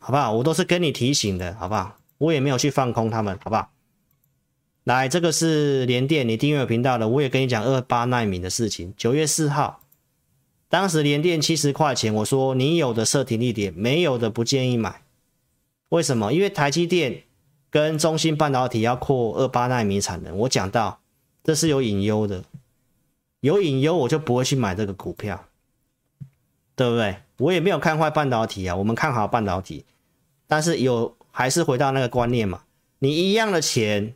[0.00, 0.32] 好不好？
[0.32, 1.98] 我都是跟你提醒的，好不好？
[2.18, 3.70] 我也没有去放空他们，好不好？
[4.84, 8.92] 来，这个是联电，你订阅频道的，我也跟你讲二八奈米的事情。
[8.96, 9.80] 九月四号，
[10.68, 15.02] 当时联电七十块钱，我说你有的设停利点，没有的不建议买。
[15.90, 16.32] 为什么？
[16.32, 17.22] 因为台积电
[17.70, 21.00] 跟中芯半导体要扩二八奈米产能，我讲到
[21.44, 22.42] 这是有隐忧的，
[23.40, 25.44] 有隐忧我就不会去买这个股票。
[26.74, 27.16] 对不对？
[27.36, 29.84] 我也没有看坏半导体啊，我们看好半导体，
[30.46, 32.62] 但是有还是回到那个观念嘛，
[33.00, 34.14] 你一样的钱，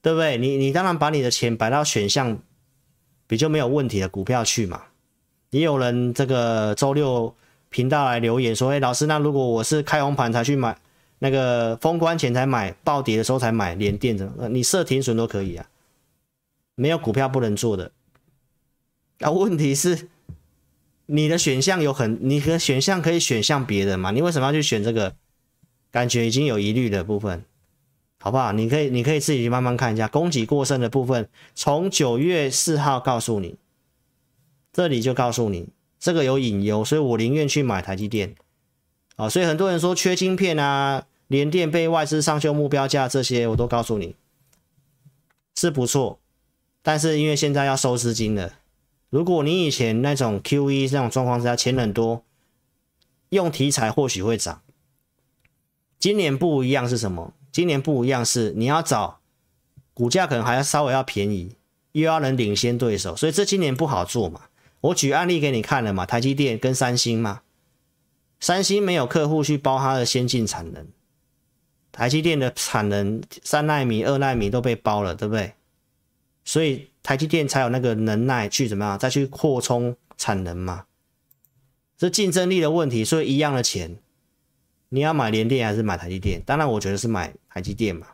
[0.00, 0.38] 对不对？
[0.38, 2.38] 你你当然把你的钱摆到选项
[3.26, 4.82] 比较没有问题的股票去嘛。
[5.50, 7.34] 也有人这个周六
[7.70, 10.78] 频道来留言说：“哎，老师，那如果我是开红盘才去买，
[11.18, 15.66] 那个封关前才买，暴跌的时候才买连电的，你设停损都可以啊，
[16.76, 17.90] 没有股票不能做的。
[19.18, 20.08] 啊，问题是。”
[21.10, 24.10] 你的选项有很，你的选项可以选项别的嘛？
[24.12, 25.14] 你为什么要去选这个？
[25.92, 27.44] 感觉已经有疑虑的部分，
[28.20, 28.52] 好不好？
[28.52, 33.56] 你可以你可以自己去慢慢看一下，供给过剩的部分，从九月四号告诉你，
[34.72, 38.36] 这里就告诉你这个有隐忧，所以我宁愿去买台积电。
[39.16, 44.14] 啊，所以很多人说缺晶片啊，联电被外资上修目标价这些，我都告诉你
[45.56, 46.20] 是不错，
[46.82, 48.59] 但是因为现在要收资金了，
[49.10, 52.24] 如果你以前那种 QE 那种状况之下钱很多，
[53.28, 54.62] 用题材或许会涨。
[55.98, 57.34] 今年不一样是什么？
[57.52, 59.20] 今年不一样是你要找
[59.92, 61.56] 股价可能还要稍微要便宜，
[61.92, 64.42] 又要能领先对手，所以这今年不好做嘛。
[64.80, 67.42] 我举案例给你看了嘛，台积电跟三星嘛。
[68.38, 70.86] 三星没有客户去包它的先进产能，
[71.92, 75.52] 台积电的产能三奈米、二奈米都被包了，对不对？
[76.44, 80.86] 所以台积电才有那个能耐去怎么样再去扩充产能嘛？
[81.96, 83.98] 这竞争力的问题，所以一样的钱，
[84.88, 86.42] 你要买联电还是买台积电？
[86.46, 88.06] 当然，我觉得是买台积电嘛。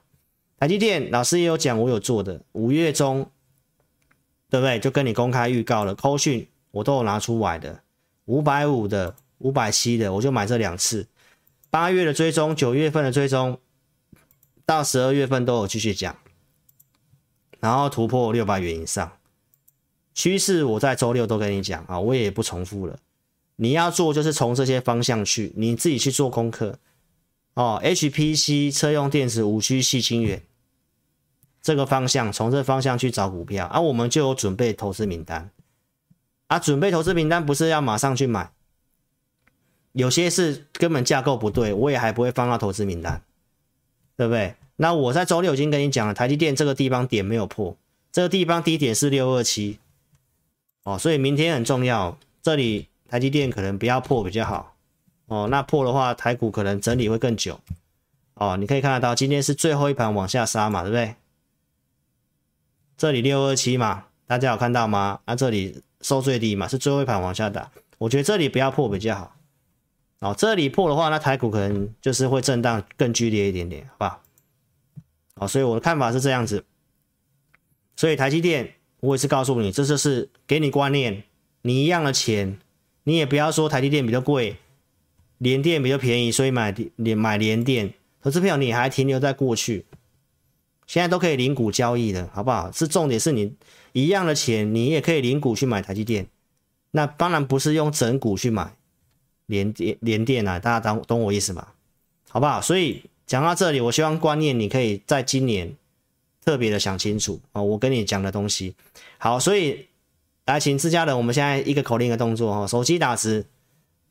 [0.59, 3.31] 台积电老师也有讲，我有做的，五月中，
[4.51, 4.79] 对不对？
[4.79, 7.83] 就跟你公开预告了，扣讯我都有拿出来的，
[8.25, 9.17] 五百五的。
[9.41, 11.07] 五百七的，我就买这两次，
[11.69, 13.61] 八月的追踪，九月份的追踪，
[14.65, 16.17] 到十二月份都有继续讲，
[17.61, 19.13] 然后突破六百元以上，
[20.15, 22.99] 趋势我在周六都跟你讲啊，我也不重复了，
[23.57, 26.79] 你要做就是从这些方向去，你自己去做功课
[27.55, 30.43] 哦，HPC 车用电子五 G 细晶圆
[31.63, 35.51] 这个方向，从这方向去找股票，啊，我们就有准备投资名单，
[36.47, 38.53] 啊，准备投资名单不是要马上去买。
[39.93, 43.23] 有些是根本架构不对，我也还不会放到投资名单，
[44.15, 44.55] 对不对？
[44.77, 47.77] 那我在周六已经跟你讲了，台积电这个地方点没有破，
[48.13, 49.79] 这个地方低点是六二七，
[50.85, 54.77] 哦，所以明天很重要，这里台积电可能不要破比较好，
[55.27, 57.59] 哦，那破的话台股可能整理会更久，
[58.35, 61.15] 哦，你可以看得到今天是最后一盘往下杀嘛，对不对？
[62.99, 65.21] 这里六二七嘛，大家有看到吗？
[65.27, 69.37] 那、这里收最低嘛，是最后一盘往下打，我觉得这里不要破比较好。
[70.21, 74.23] 哦，这里破的话，那台股可能就是会震荡更剧烈一点点，好不好？
[75.37, 76.65] 哦，所以我的看法是这样子。
[77.97, 81.23] 所以台积电，我也是告诉你，这就是给你观念，
[81.63, 82.59] 你一样的钱，
[83.05, 84.57] 你也不要说台积电比较贵，
[85.39, 87.95] 联电比较便宜，所以买联买联电。
[88.21, 89.87] 投资票你还停留在过去，
[90.87, 92.73] 现在都可以零股交易的，好不好？
[92.73, 93.55] 是重点是你
[93.93, 96.27] 一样的钱，你也可以零股去买台积电。
[96.91, 98.75] 那当然不是用整股去买。
[99.47, 101.69] 联电联电啊，大家懂懂我意思吗？
[102.29, 102.61] 好不好？
[102.61, 105.75] 所以讲到这里，我希望观念你可以在今年
[106.45, 108.75] 特别的想清楚啊，我跟你讲的东西。
[109.19, 109.89] 好，所以
[110.45, 113.47] 来请自家人，我们现在一个口令的动作哦，手机打字。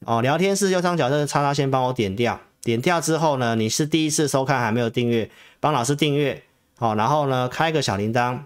[0.01, 6.43] 哦，聊天室右上角这个叉叉先帮我点掉，点掉之后呢，你是第一次收看还没有订阅，帮老师订阅。
[6.77, 8.41] 好，然后呢开个小铃铛，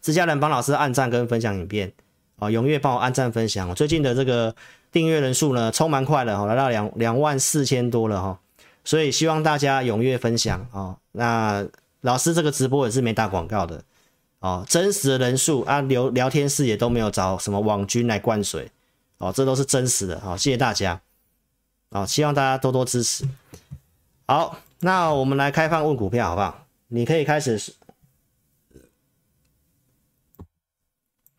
[0.00, 1.92] 自家人帮老师按赞跟分享影片。
[2.36, 4.54] 哦，踊跃帮我按赞分享，我最近的这个。
[4.92, 8.38] 订阅人数呢，冲蛮快的哈，来到两两万四千多了哈，
[8.84, 10.98] 所以希望大家踊跃分享啊。
[11.12, 11.66] 那
[12.00, 13.84] 老师这个直播也是没打广告的
[14.40, 18.70] 哦，真实的人数啊，聊聊天室也都没有找什么网军来灌水
[19.18, 21.00] 哦，这都是真实的好，谢谢大家
[21.90, 23.24] 啊，希望大家多多支持。
[24.26, 26.66] 好，那我们来开放问股票好不好？
[26.88, 27.72] 你可以开始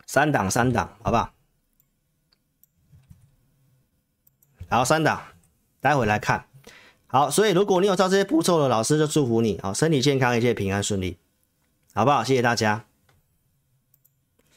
[0.06, 1.34] 三档三档，好不好？
[4.70, 5.22] 好，三档，
[5.82, 6.46] 待会来看。
[7.14, 11.20] 好，所以如果你有照这些步骤的，老师就祝福你，好，身体健康，一切平安顺利，
[11.94, 12.24] 好不好？
[12.24, 12.86] 谢谢大家。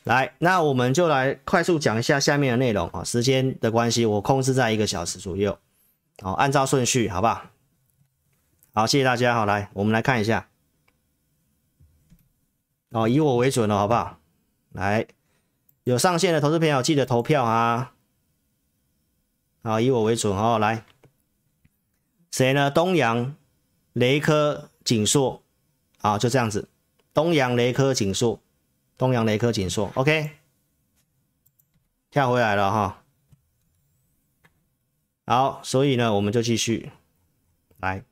[0.05, 3.05] 来，那我们就来快速讲一下下面的内容啊。
[3.05, 5.59] 时间的关系，我控制在一个小时左右。
[6.23, 7.43] 好，按照顺序，好不好？
[8.73, 9.35] 好，谢谢大家。
[9.35, 10.49] 好，来，我们来看一下。
[12.93, 14.19] 哦，以我为准了，好不好？
[14.73, 15.07] 来，
[15.85, 17.93] 有上线的投资朋友记得投票啊。
[19.63, 20.59] 好，以我为准哦。
[20.59, 20.87] 来，
[22.31, 22.71] 谁呢？
[22.71, 23.35] 东阳、
[23.95, 25.43] 雷科、锦硕，
[25.99, 26.69] 好，就这样子。
[27.15, 28.41] 东阳、雷科、锦硕，
[28.99, 30.33] 东阳、雷科、锦硕，OK。
[32.11, 33.03] 跳回来了哈。
[35.27, 36.93] 好，所以呢，我们就继续
[37.79, 38.05] 来。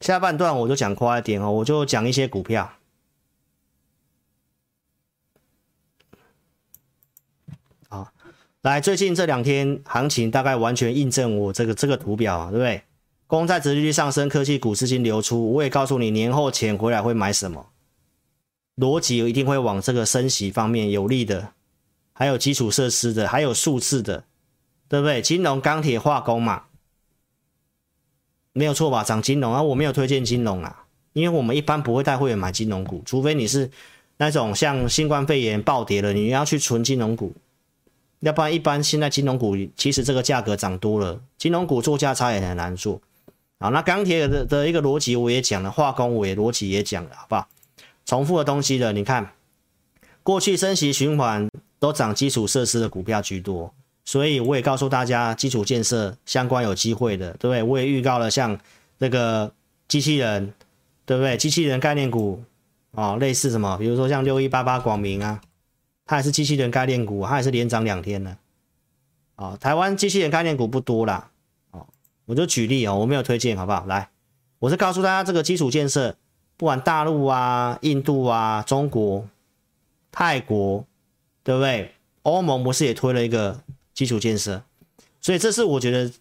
[0.00, 2.70] 下半段我就讲快一点哦，我就讲一些股票。
[8.66, 12.82] 来，最近这两天行情大概完全印证我这个这个图表啊，对不对？
[13.28, 17.68] 公债殖利率上升，科技股资金流出，我也告诉你年后钱回来会买什么，
[18.76, 21.52] 逻辑一定会往这个升息方面有利的，
[22.12, 24.24] 还有基础设施的，还有数字的，
[24.88, 25.22] 对不对？
[25.22, 26.64] 金融、钢铁、化工嘛，
[28.52, 29.04] 没有错吧？
[29.04, 33.70] 涨金融啊，我没有推荐金融啊，因为我们一般不会带会员买金融股，除非你是
[34.16, 37.32] 那种像新冠肺炎暴跌了，你要去存金融股，
[38.20, 43.00] 要不然一般现在金融股其实这个价格涨多了，金融股做价差也很难做。
[43.58, 47.48] 好，那钢铁的的一个逻辑我也讲了，化工我也逻辑也讲了，好不好？
[48.04, 49.32] 重复的东西的，你看
[50.22, 51.48] 过去升息循环
[51.78, 53.72] 都涨基础设施的股票居多。
[54.04, 57.62] 所以我也告诉大家，基础建设相关有机会的，对不对？
[57.62, 58.56] 我也预告了像
[58.98, 59.52] 那个
[59.88, 60.54] 机器人，
[61.04, 61.36] 对不对？
[61.36, 62.40] 机器人概念股
[62.94, 65.40] 啊、类似什么，比如说像六一八八广明啊，
[66.06, 68.38] 它也是机器人概念股，它也是连涨两天呢。
[69.34, 71.30] 哦，台湾机器人概念股不多啦，
[71.72, 71.86] 哦，
[72.24, 73.84] 我就举例哦，我没有推荐，好不好？
[73.86, 74.08] 来，
[74.60, 76.16] 我是告诉大家，这个基础建设，
[76.56, 79.28] 不管大陆啊、印度啊、中国、
[80.10, 80.86] 泰国，
[81.42, 81.92] 对不对？
[82.22, 83.60] 欧盟不是也推了一个？
[83.96, 84.62] 基础建设，
[85.22, 86.12] 所以这是我觉得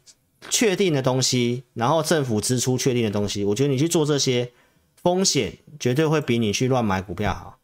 [0.49, 4.49] 确定的东西，然后政府支出确定的东西，我觉得你去做这些
[4.95, 7.54] 风险绝对会比你去乱买股票好。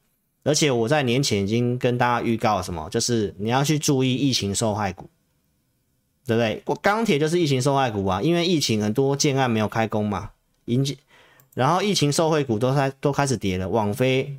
[0.43, 5.09] 而且我在年前已经跟大家预告什么，就是你要去注意疫情受害股，
[6.25, 6.75] 对不对？
[6.81, 10.31] 钢铁就是疫情受害股啊，因为疫情很多建案没有开工嘛，
[10.65, 10.97] 引起
[11.53, 14.37] 然后疫情受惠股都开都开始跌了，网飞，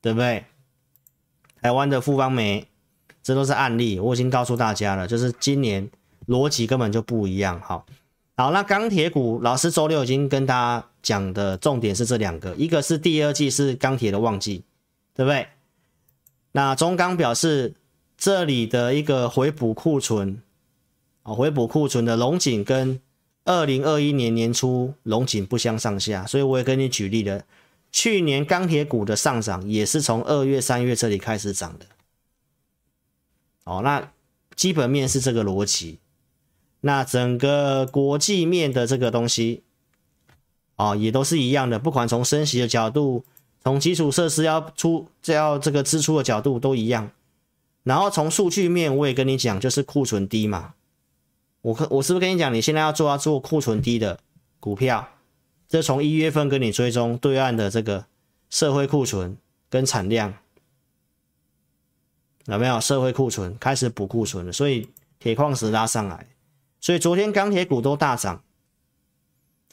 [0.00, 0.44] 对不对？
[1.60, 2.66] 台湾的富邦煤。
[3.26, 5.88] 这都是案例，我已经告诉大家了，就是今年
[6.26, 7.58] 逻辑根本就不一样。
[7.58, 7.86] 好，
[8.36, 14.62] 好，那钢铁股，老师周六已经跟大家讲的重点是这两个，一个是第二季是钢铁的旺季，
[15.14, 15.48] 对不对？
[16.52, 17.74] 那中钢表示
[18.16, 20.42] 这里的一个回补库存，
[21.22, 23.00] 啊，回补库存的龙井跟
[23.44, 27.44] 二零二一年年初龙井不相上下，所以我也跟你举例了，
[27.92, 31.86] 去年钢铁股的上涨也是从二月、三月这里开始涨的。
[33.64, 34.12] 哦，那
[34.54, 35.98] 基本面是这个逻辑，
[36.80, 39.62] 那整个国际面的这个东西，
[40.76, 41.78] 哦，也都是一样的。
[41.78, 43.24] 不管从升息的角度，
[43.64, 47.10] 从基础设施要出，要这个支出的角度都一样。
[47.82, 50.74] 然后从数据面，我也跟你讲，就是库存低嘛。
[51.62, 54.20] 我可我是不是跟你讲，你现在要做要做库存低的
[54.60, 55.08] 股票？
[55.66, 58.04] 这从一月份跟你追踪对岸的这个
[58.50, 59.36] 社会库存
[59.70, 60.34] 跟产量。
[62.44, 64.52] 有没有社会库存开始补库存了？
[64.52, 66.26] 所以铁矿石拉上来，
[66.78, 68.42] 所以昨天钢铁股都大涨。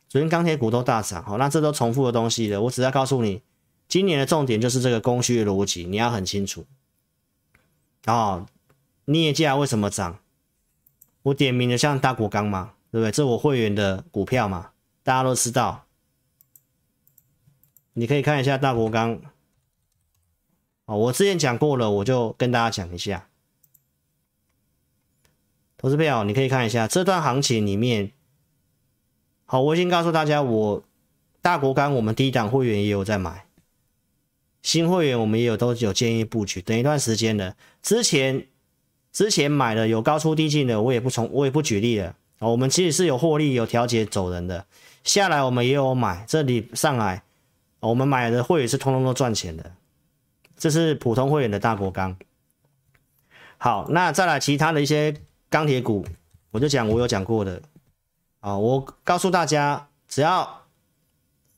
[0.07, 2.61] 昨天钢铁股都大涨，好，那这都重复的东西了。
[2.61, 3.41] 我只要告诉你，
[3.91, 6.65] 今年的重点就是这个供需逻辑，你要很清楚。
[8.05, 8.47] 哦，
[9.03, 10.19] 镍价为什么涨？
[11.23, 13.11] 我点名的像大国钢嘛，对不对？
[13.11, 14.71] 这我会员的股票嘛，
[15.03, 15.83] 大家都知道。
[17.91, 19.19] 你可以看一下大国钢。
[20.85, 23.27] 哦我之前讲过了，我就跟大家讲一下。
[25.77, 28.13] 投资票，你可以看一下这段行情里面。
[29.43, 30.81] 好，我已经告诉大家，我
[31.41, 33.45] 大国钢我们低档会员也有在买，
[34.61, 36.61] 新会员我们也有都有建议布局。
[36.61, 38.47] 等一段时间的，之前
[39.11, 42.15] 之前买的有高出低进的，我也不从我也不举例了。
[42.39, 44.65] 我们其实是有获利有调节走人的，
[45.03, 47.21] 下来我们也有买，这里上来
[47.79, 49.71] 我们买的会员是通通都赚钱的。
[50.57, 52.15] 这是普通会员的大国钢。
[53.57, 55.15] 好，那再来其他的一些
[55.49, 56.05] 钢铁股，
[56.51, 57.61] 我就讲我有讲过的
[58.39, 58.57] 啊。
[58.57, 60.63] 我告诉大家，只要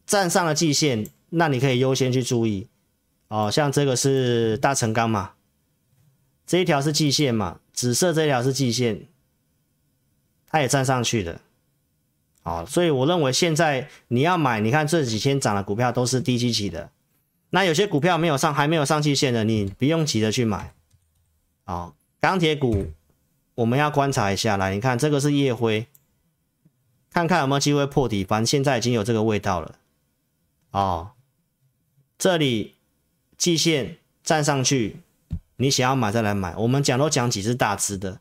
[0.06, 2.68] 站上了季线，那你可以优先去注意
[3.34, 3.50] 哦。
[3.50, 5.32] 像这个是大成钢嘛，
[6.46, 9.08] 这一条是季线嘛，紫色这条是季线，
[10.48, 11.42] 它也站上去的。
[12.44, 16.92] 好，所以我认为现在你要买，你看这几天涨的股票都是低基期的。
[17.52, 20.74] 那有些股票没有上，还没有上季线的，你不用急着去买。
[21.66, 22.88] 哦，钢铁股
[23.56, 25.88] 我们要观察一下，来，你看这个是夜辉，
[27.10, 29.76] 看看有没有机会破底反正，现在已经有这个味道了。
[30.72, 31.12] 哦，
[32.18, 32.76] 这里
[33.38, 34.98] 季线站上去，
[35.58, 36.56] 你想要买再来买。
[36.56, 38.20] 我们讲都讲几只大只的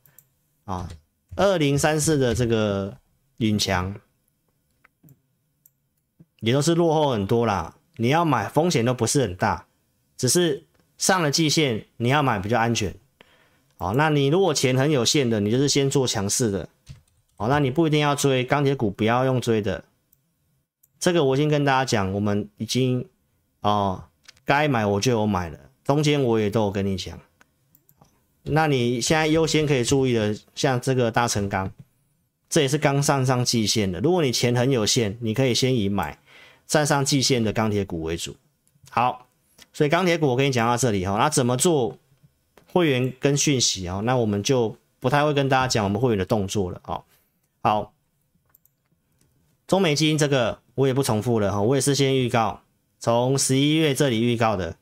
[0.65, 0.89] 啊，
[1.37, 2.97] 二零三四的这个
[3.39, 3.95] 允强
[6.41, 7.77] 也都是落后很多啦。
[7.97, 9.67] 你要买风险都不是很大，
[10.17, 12.95] 只是上了季线，你要买比较安全。
[13.77, 16.69] 哦，那你如果钱很有限的，你就是先做强势的。
[17.37, 19.85] 哦，那你不一定要追钢铁股，不要用追的。
[21.01, 23.09] 这个我已经跟大家讲，我们已经
[23.61, 24.05] 哦，
[24.57, 27.19] 该买我就有买了，中间我也都有跟你讲。
[28.45, 31.71] 那你现在优先可以注意的，像这个大成钢，
[32.49, 34.01] 这也是刚上上季线的。
[34.01, 36.19] 如果你钱很有限，你可以先以买。
[36.65, 38.35] 站上季线的钢铁股为主，
[38.89, 39.27] 好，
[39.75, 41.99] 所以钢铁股我跟你讲到这里哈，那怎么做
[42.73, 44.01] 会员跟讯息啊？
[44.05, 47.03] 那我们就不太会跟大家讲我们会员的动作了啊。
[47.63, 47.93] 好，
[49.67, 52.62] 中美金这个我也不重复了哈，我也是先预告，
[53.03, 54.77] 从十一月这里预告的，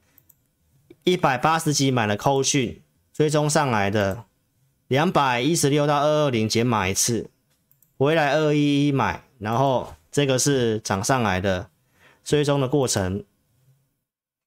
[1.04, 2.82] 一百八十几买了扣讯，
[3.14, 4.24] 追踪上来的，
[4.88, 7.30] 两百一十六到二二零减码一次，
[7.96, 11.70] 回来二一一买，然后这个是涨上来的，
[12.22, 13.24] 追踪的过程，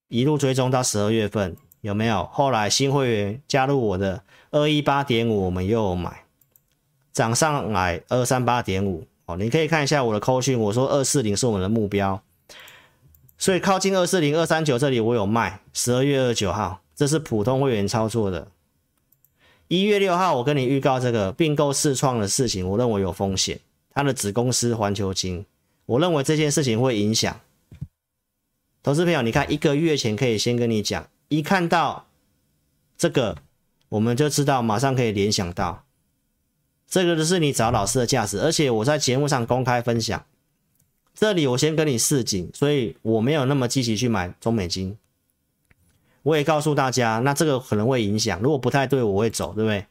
[0.07, 2.25] 一路追踪到十二月份有没有？
[2.31, 6.25] 后来新会员加入我的二一八点五，我们又买，
[7.11, 9.07] 涨上来二三八点五。
[9.25, 12.21] 哦，你可以看一下我的扣讯，我说二四零是我们的目标，
[13.43, 18.47] 所以靠近二四零二三九这里我有卖，十二月二十九号，这是普通会员操作的。
[19.67, 23.59] 一月六号我跟你预告这个并购试创的事情，我认为有风险，
[23.93, 25.45] 它的子公司环球金，
[25.85, 27.37] 我认为这件事情会影响。
[28.81, 32.07] 投资朋友，你看一个月前可以先跟你讲，一看到
[32.97, 33.35] 这个
[33.89, 35.83] 我们就知道，马上可以联想到。
[36.87, 40.23] 这个就是你找老师的价值，而且我在节目上公开分享。
[41.13, 44.97] 这里我先跟你示警，所以我没有那么积极去买中美金。
[46.23, 49.85] 我也告诉大家，那这个可能会影响，如果不太对，我会走，对不对？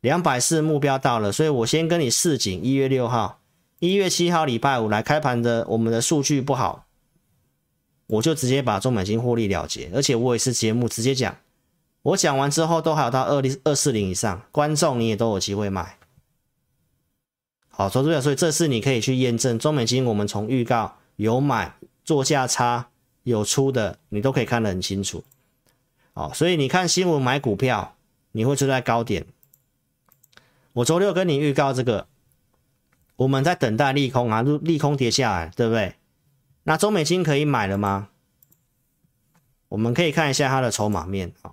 [0.00, 2.62] 两百四目标到了，所以我先跟你示警。
[2.62, 3.40] 一月六号、
[3.80, 6.86] 一月七号礼拜五来开盘的，我们的数据不好，
[8.06, 11.36] 我就直接把中美金获利了结，而且我也是节目直接讲，
[12.02, 15.98] 我讲完之后都还有到二零二四零以上，观众你也都有机会买。
[17.74, 20.04] 好，投资者，所以这次你可以去验证中美金。
[20.04, 22.90] 我们从预告有买做价差
[23.22, 25.24] 有出的，你都可以看得很清楚。
[26.12, 27.96] 好，所以你看新闻买股票，
[28.32, 29.24] 你会出在高点。
[30.74, 32.06] 我周六跟你预告这个，
[33.16, 35.94] 我们在等待利空啊，利空跌下来，对不对？
[36.64, 38.10] 那中美金可以买了吗？
[39.70, 41.52] 我们可以看一下它的筹码面啊。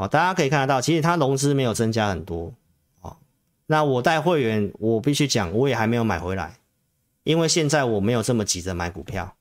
[0.00, 2.54] 哦，大家可以看得到，其实它融资没有增加很多。
[3.02, 3.14] 哦，
[3.66, 6.54] 那我带会员，我必须讲，我也还没有买回来，
[7.22, 9.34] 因为现在我没有这么急着买股票。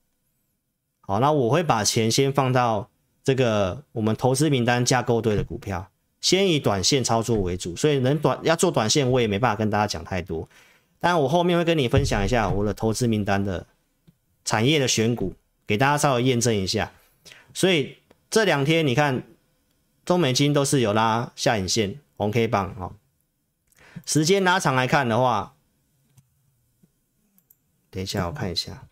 [1.00, 2.90] 好，那我会把钱先放到
[3.24, 5.90] 这个我们投资名单架构队的股票，
[6.20, 7.74] 先以短线操作为主。
[7.78, 10.46] 所以能短要做短线，我也没办法跟大家讲太多。
[11.00, 13.66] 当然，我后面会跟你分享一下我的投资名单的
[14.44, 15.32] 产业的选股，
[15.66, 16.92] 给大家稍微验证一下。
[17.54, 17.96] 所以
[18.30, 19.24] 这两天你看。
[20.10, 22.96] 中美金都是有拉下影线红 K 棒哦，
[24.08, 25.56] 时间拉长来看的话，
[27.92, 28.88] 等一下我看一下，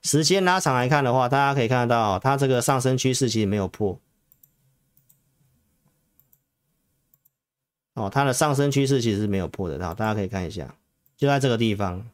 [0.00, 4.00] 时间拉长来看的话，大家可以看得到它这个上升趋势其实没有破，
[7.92, 10.74] 哦，它的上升趋势其实是没有破的，好，大家可以看一下，
[11.18, 12.08] 就在这个地方，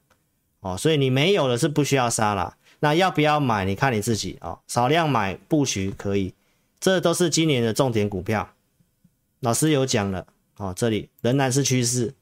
[0.58, 2.56] 哦，所以你没有的是不需要杀了。
[2.84, 3.64] 那要不要买？
[3.64, 6.34] 你看你自己哦，少量买布局可以，
[6.78, 8.46] 这都是今年的重点股票。
[9.40, 10.26] 老师有讲了
[10.58, 12.12] 哦，这里仍然是趋势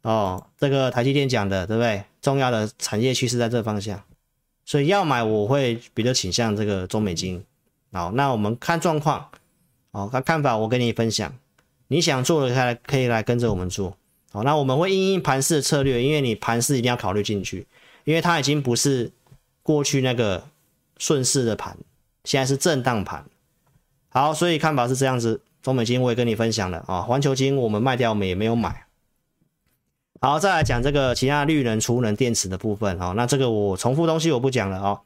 [0.00, 0.46] 哦。
[0.56, 2.04] 这个台积电讲的对不对？
[2.22, 4.02] 重要的产业趋势在这方向，
[4.64, 7.44] 所以要买我会比较倾向这个中美金。
[7.92, 9.28] 好，那我们看状况
[9.90, 11.30] 哦，看看法我跟你分享。
[11.88, 13.94] 你想做的可以可以来跟着我们做。
[14.30, 17.66] 好，那我们会因应盘势的策略，因为你盘势一定要考虑进去，
[18.04, 19.12] 因为它已经不是。
[19.62, 20.44] 过去那个
[20.98, 21.76] 顺势的盘，
[22.24, 23.24] 现在是震荡盘。
[24.08, 25.40] 好，所以看法是这样子。
[25.62, 28.84] 中美金我也跟你分享了啊，环球金我们卖掉，我们也没有买。
[30.20, 32.98] 好，再来讲这个其他绿能、储能、电池的部分。
[32.98, 35.00] 好，那这个我重复东西我不讲了哦，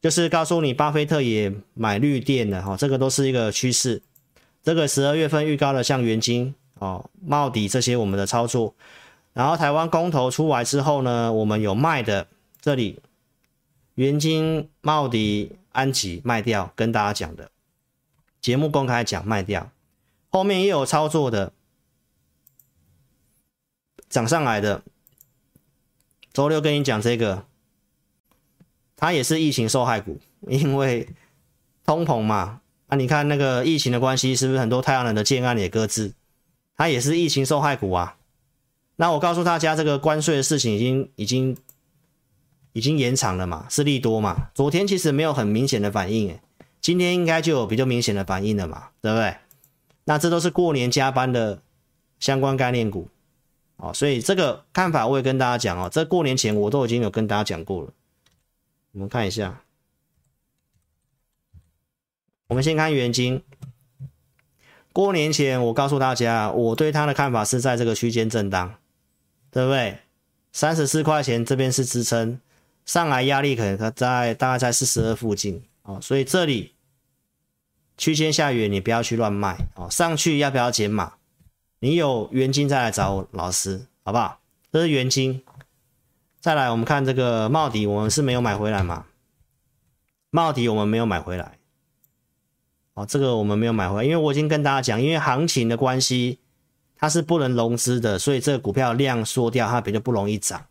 [0.00, 4.02] 就是告诉你，巴菲特也买绿电的哈，这个都是一个趋势。
[4.62, 8.74] 这个十二月份预告的像元晶哦、茂迪这些我们的操作，
[9.34, 12.26] 然后台湾公投出来之后呢，我们有卖的
[12.60, 12.98] 这里。
[13.96, 17.50] 元晶、茂迪、安吉卖掉，跟大家讲的
[18.40, 19.70] 节目公开讲卖掉，
[20.30, 21.52] 后面也有操作的
[24.08, 24.82] 涨上来的。
[26.32, 27.44] 周六跟你讲这个，
[28.96, 30.18] 它也是疫情受害股，
[30.48, 31.06] 因为
[31.84, 32.62] 通膨嘛。
[32.86, 36.14] 啊，你看那个疫情的关系，是不是很多太阳能的建案也搁置？
[36.74, 38.16] 它也是疫情受害股啊。
[38.96, 41.54] 那我告诉大家，这个关税的事情已经已经。
[42.72, 44.48] 已经延长了嘛，是利多嘛？
[44.54, 46.38] 昨天其实没有很明显的反应，
[46.80, 49.36] 今天应该就有比较明显的反应了嘛，对不对？
[50.04, 51.62] 那这都是过年加班的
[52.18, 53.08] 相关概念股，
[53.76, 57.92] 哦，所以这个看法我也跟大家讲哦，这过年前我都已经有跟大家讲过了。
[58.92, 59.62] 我们看一下，
[62.48, 63.42] 我们先看元金，
[64.92, 68.74] 过年前我告诉大家，我对它的看法是在这个区间震荡，
[69.50, 69.98] 对不对？
[70.52, 72.40] 三十四块钱这边是支撑。
[72.84, 76.74] 上来压力可能在大概在四十二附近啊，所以这里
[77.96, 81.14] 区间下缘你不要去乱卖哦，上去要不要减码？
[81.80, 84.40] 你有原金再来找我老师，好不好？
[84.72, 85.42] 这是原金。
[86.40, 89.06] 再来，我们看这个茂迪，我们是没有买回来嘛？
[90.30, 91.58] 茂迪我们没有买回来。
[92.94, 96.40] 哦，这个我们没有买回来，因为我已经跟大家讲，因为行情的关系，
[96.96, 100.66] 它是不能融资的，所以这个股票量缩掉，它比较不容易涨。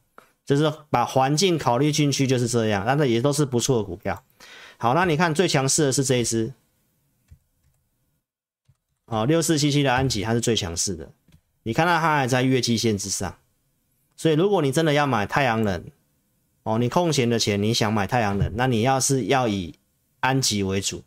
[0.52, 4.22] 就是把环境考虑进去就是这样，但是也都是不错的股票。
[4.78, 6.52] 好，那你看最强势的是这一支，
[9.06, 11.10] 哦，六四七七的安吉，它是最强势的。
[11.64, 13.38] 你看到它还在月季线之上，
[14.18, 15.86] 所以如果你真的要买太阳能，
[16.64, 19.76] 哦，你空闲的钱你想买太阳能，那你要是要以
[20.20, 21.02] 安吉为主。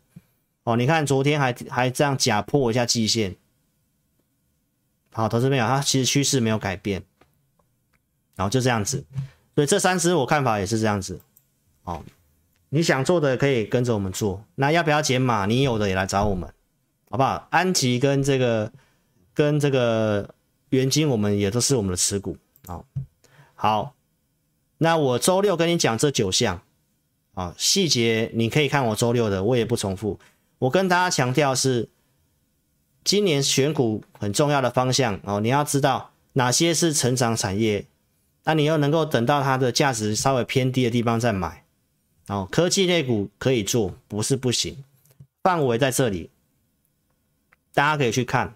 [0.63, 3.35] 哦，你看昨天还还这样假破一下季线，
[5.11, 7.03] 好，投资朋友，它其实趋势没有改变，
[8.35, 9.05] 然后就这样子，
[9.55, 11.19] 所以这三只我看法也是这样子，
[11.83, 12.03] 哦，
[12.69, 15.45] 你想做的可以跟着我们做，那要不要减码？
[15.45, 16.53] 你有的也来找我们，
[17.09, 17.47] 好不好？
[17.49, 18.71] 安吉跟这个
[19.33, 20.35] 跟这个
[20.69, 22.37] 元晶，我们也都是我们的持股，
[22.67, 22.85] 好，
[23.53, 23.95] 好，
[24.79, 26.61] 那我周六跟你讲这九项，
[27.33, 30.19] 啊，细节你可以看我周六的，我也不重复。
[30.59, 31.87] 我跟大家强调是，
[33.05, 37.85] 今年选股很重要的方向哦，你要知道哪些是成长产业，
[38.45, 41.65] 那你又能够等到它的价值稍微偏低的地方再买
[42.27, 42.47] 哦。
[42.49, 44.77] 科技类股可以做，不是不行，
[45.43, 46.29] 范围在这里，
[47.73, 48.55] 大家可以去看。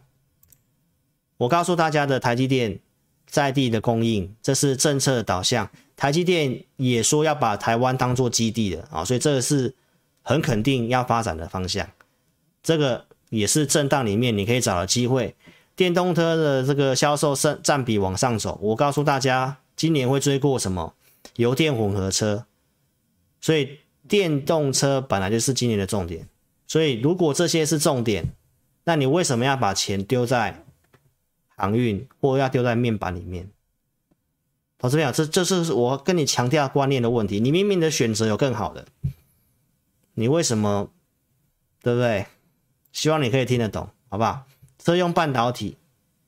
[1.35, 2.79] 我告诉大家的台积电
[3.27, 9.75] 在地的供应，这是政策导向，台积电也说要把台湾当做基地的啊，所以这个是。
[10.21, 11.89] 很肯定要发展的方向，
[12.61, 15.35] 这个也是震荡里面你可以找的机会。
[15.75, 20.93] 电动车的这个销售占占比往上走，我告诉大家，今年会追过什么
[21.37, 22.45] 油电混合车，
[23.39, 26.27] 所以电动车本来就是今年的重点。
[26.67, 28.25] 所以如果这些是重点，
[28.83, 30.65] 那你为什么要把钱丢在
[31.55, 33.49] 航运或要丢在面板里面？
[34.77, 37.39] 投资朋友，这这是我跟你强调观念的问题。
[37.39, 38.85] 你明明的选择有更好的。
[40.15, 40.91] 你为什么，
[41.81, 42.25] 对不对？
[42.91, 44.45] 希望你可以听得懂，好不好？
[44.77, 45.77] 车用半导体，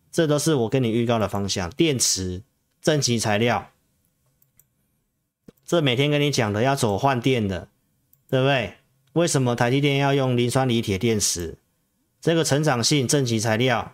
[0.10, 1.70] 这都是我跟你预告的方向。
[1.72, 2.43] 电池、
[2.82, 3.70] 正极材料，
[5.66, 7.68] 这每天跟你讲的要走换电的，
[8.30, 8.74] 对不对？
[9.14, 11.58] 为什么台积电要用磷酸锂铁电池？
[12.20, 13.94] 这个成长性正极材料，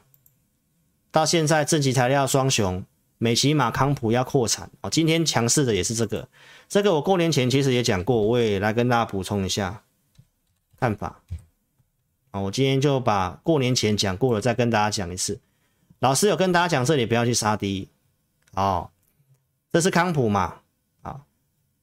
[1.12, 2.86] 到现在正极材料双雄，
[3.18, 4.90] 美琪马、康普要扩产哦。
[4.90, 6.30] 今天强势的也是这个，
[6.70, 9.84] 这个我过年前其实也讲过，我也来跟大家补充一下。
[10.80, 11.22] 看法
[12.32, 15.40] 啊，我今天就把过年前讲过了，再跟大家讲一次。
[16.00, 17.90] 老师有跟大家讲，这里不要去杀低
[18.64, 18.90] 哦。
[19.72, 20.56] 这是康普嘛？
[21.02, 21.22] 啊，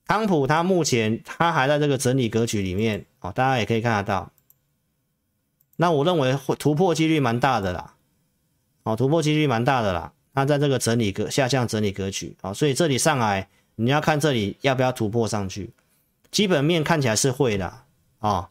[0.07, 4.33] 康普它目前它还在这个整理格局里面哦，大家也可以看得到。
[5.77, 7.95] 那我认为会突破几率蛮大的啦，
[8.83, 10.13] 哦，突破几率蛮大的啦。
[10.35, 15.71] 它在这个整理格下降整理格局啊，所以这里上来你要看这里要不要突破上去。
[16.31, 17.85] 基本面看起来是会的
[18.19, 18.51] 啊。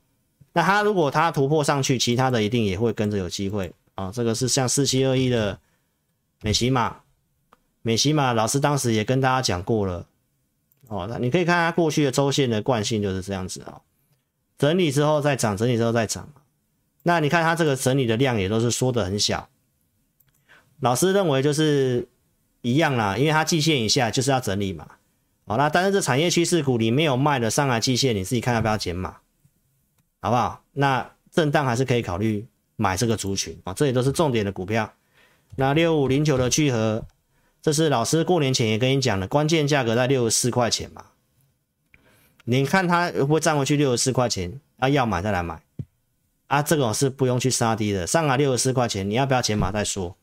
[0.53, 4.11] 那它如果它突破上去，其他的一定也会跟着有机会啊。
[4.13, 5.59] 这个是像四七二一的
[6.41, 7.01] 美琪玛，
[7.83, 10.07] 美琪玛老师当时也跟大家讲过了
[10.87, 11.05] 哦。
[11.07, 13.81] 那你可以看它过去的周线的惯性就是这样子啊，
[14.57, 16.27] 整理之后再涨，整理之后再涨。
[17.03, 19.47] 那你看它这个整理的量也都是缩得很小。
[20.79, 22.07] 老师认为就是
[22.61, 24.87] 一样啦，因为它季线以下就是要整理嘛。
[25.45, 29.17] 好，那但是这产业趋势股你没有卖的上来季线，你自己看要不要减码？
[30.21, 30.63] 好不好？
[30.71, 34.93] 那震荡还是可以考虑买这个族群啊，这里都是重点的股票。
[35.57, 37.05] 那六五零九的聚合，
[37.63, 41.05] 这是老师过年前也跟你讲的，关键价格在六十四块钱嘛。
[42.43, 44.59] 你看它会不会站回去六十四块钱？
[44.79, 45.63] 啊，要买再来买
[46.47, 50.17] 啊，这个是不用去杀低的，上来六十四块钱，你要不要减码再说？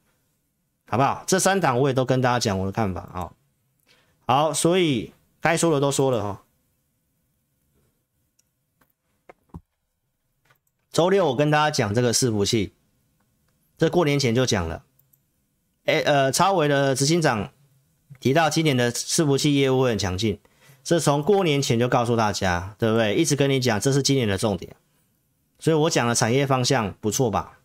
[0.87, 1.25] 好不好？
[1.27, 3.33] 这三档我也都跟大家讲我的看法啊。
[4.27, 6.45] 好，所以该说的都说了哈。
[10.93, 12.75] 周六我跟大家讲这个伺服器，
[13.79, 14.85] 这过年前就讲了。
[15.87, 17.51] 哎，呃，超微的执行长
[18.21, 20.39] 提到今年的伺服器业务会很强劲，
[20.85, 23.15] 这从过年前就告诉大家，对不对？
[23.15, 24.77] 一直跟你讲这是今年的重点，
[25.59, 27.59] 所以我讲的产业方向不错吧？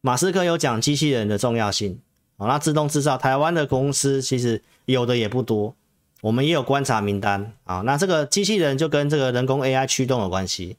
[0.00, 2.00] 马斯克有讲机器人的重要性，
[2.38, 5.74] 好，那自动制造台湾的公司其实有的也不多，
[6.22, 7.80] 我们也有观察名单啊。
[7.80, 10.76] 那这个机器人就跟这个人工 AI 驱动有关系。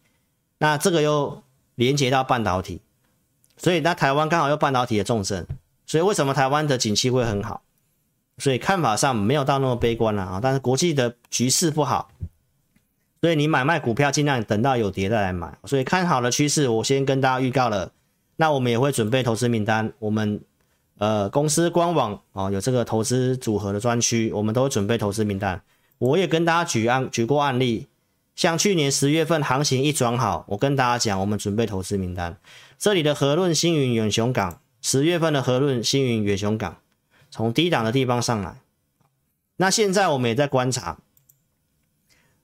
[0.59, 1.43] 那这个又
[1.75, 2.81] 连接到半导体，
[3.57, 5.45] 所以那台湾刚好有半导体的重镇，
[5.87, 7.63] 所以为什么台湾的景气会很好？
[8.37, 12.11] 所以看法上没有到那么悲观了啊，但是国际的局势不好，
[13.19, 15.57] 所以你买卖股票尽量等到有跌再来买。
[15.63, 17.91] 所以看好的趋势，我先跟大家预告了。
[18.35, 20.39] 那我们也会准备投资名单，我们
[20.99, 25.59] 呃公司官网哦有这个投资组合的专区，我们都会准备投资名单。
[25.97, 27.87] 我也跟大家举案举过案例，
[28.35, 32.37] 像去年十月份行情一转好，我跟大家讲，我们准备投资名单。
[32.77, 36.77] 这里的和润、星云、远雄港，十月份的和润、星云、远雄港，
[37.29, 38.61] 从低档的地方上来。
[39.57, 40.99] 那现在我们也在观察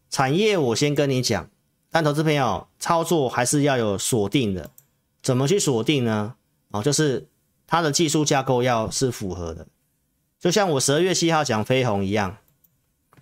[0.09, 1.49] 产业，我先跟你讲，
[1.89, 4.71] 但投资朋友操作还是要有锁定的。
[5.21, 6.35] 怎么去锁定呢？
[6.71, 7.29] 哦，就是
[7.65, 9.65] 它的技术架构要是符合的，
[10.37, 12.35] 就像我十二月七号讲飞鸿一样。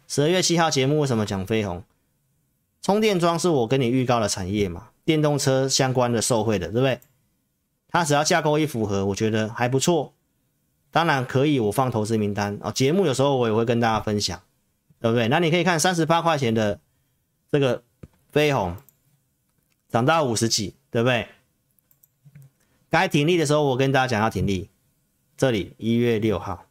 [0.07, 1.83] 十二月七号节目为什么讲飞鸿？
[2.81, 6.99] 充电桩是我跟你预告的产业嘛，电动车相关的受惠的，对不对？
[7.91, 10.13] 它只要架构一符合，我觉得还不错。
[10.89, 12.71] 当然可以，我放投资名单啊。
[12.71, 14.41] 节目有时候我也会跟大家分享，
[14.99, 15.27] 对不对？
[15.27, 16.79] 那你可以看三十八块钱的
[17.51, 17.83] 这个
[18.31, 18.75] 飞鸿
[19.89, 21.27] 涨到五十几，对不对？
[22.89, 24.69] 该停利的时候，我跟大家讲要停利。
[25.37, 26.65] 这里一月六号，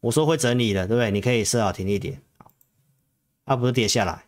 [0.00, 1.10] 我说会整理的，对不对？
[1.10, 2.20] 你可以设好停利点。
[3.46, 4.24] 它不是跌下来。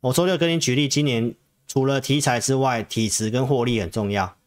[0.00, 1.34] 我周六跟你举例，今年
[1.66, 4.37] 除了题材之外，体质跟获利很重要。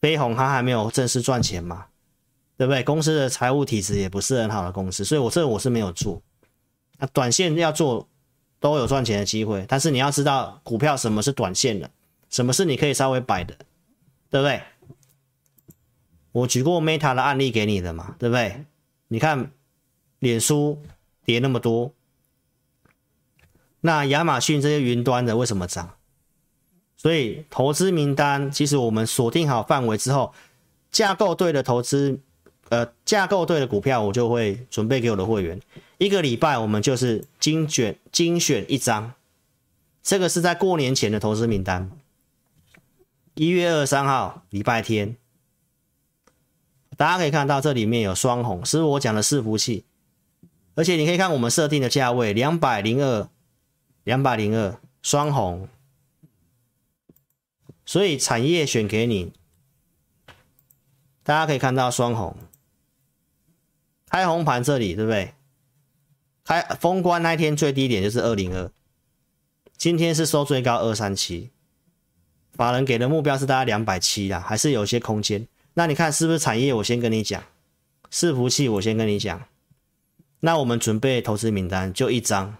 [0.00, 1.86] 飞鸿它还没有正式赚钱嘛，
[2.56, 2.82] 对不对？
[2.82, 6.22] 公司的财务体质也不是很好的公司，所以我这我是没有做。
[6.98, 8.08] 那短线要做
[8.60, 11.90] 都有赚钱的机会，但是你要知道股票什么是短线的，
[12.30, 13.54] 什么是你可以稍微摆的，
[14.30, 14.62] 对不对？
[16.32, 18.64] 我举过 Meta 的案例给你的嘛，对不对？
[19.08, 19.50] 你看
[20.18, 20.82] 脸书
[21.24, 21.92] 跌那么多。
[23.80, 25.95] 那亚马逊这些云端的为什么涨？
[27.06, 30.34] 所以投资名单其实我们锁定好范围之后，
[30.90, 32.18] 架构对的投资，
[32.68, 35.60] 呃，架构对的股票，我就会准备给我的会员。
[35.98, 39.12] 一个礼拜我们就是精选精选一张，
[40.02, 41.88] 这个是在过年前的投资名单。
[43.34, 45.16] 一月二十三号礼拜天，
[46.96, 49.84] 大家可以看到这里面有双红，是我讲的伺服器，
[50.74, 53.28] 而且你可以看我们设定的价位两百零二。
[54.02, 55.68] 两百零二双红，
[57.86, 59.32] 所以产业选给你，
[61.22, 62.36] 大家可以看到双红
[64.10, 65.32] 开红盘这里对不对？
[66.44, 68.70] 开封关那天最低点就是二零二，
[69.76, 71.50] 今天是收最高二三七，
[72.52, 75.46] 法人给的目标是大概两百七啊，还是有些空间。
[75.74, 76.72] 那你看是不是产业？
[76.74, 77.42] 我先跟你讲，
[78.10, 79.42] 伺服器我先跟你讲，
[80.40, 82.56] 那我们准备投资名单就一张。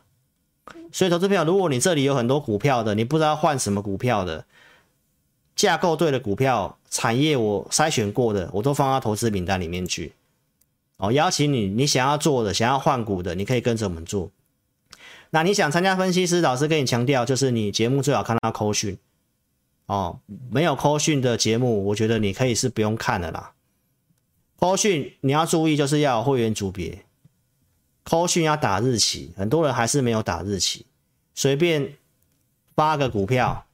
[0.92, 4.46] 所以，投资票，如果你这里有很多股票的，你不知道换什么股票的，
[5.56, 10.12] 架构对的股票，产业我筛选过的，我都放到投资名单里面去。
[10.98, 14.30] 哦，邀请你，你想要做的，想要换股的，你可以跟着我们做。
[15.30, 18.96] 那你想参加分析师，老师跟你强调，就是你节目最好看到扣讯。
[19.86, 23.52] 哦，没有扣讯的节目，我觉得你可以是不用看的啦。
[24.58, 27.04] 扣讯你要注意，就是要会员组别。
[28.04, 30.86] 扣讯要打日期，很多人还是没有打日期，
[31.34, 31.94] 随便
[32.74, 33.65] 发个股票，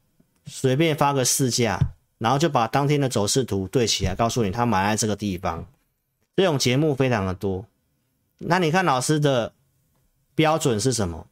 [0.55, 1.81] 随便发个市价，
[2.19, 5.67] 然后就把当天的走势图对起来，告诉你他买在这个地方。
[6.37, 7.65] 这种节目非常的多。
[8.37, 9.55] 那你看老师的
[10.35, 11.27] 标准是什么？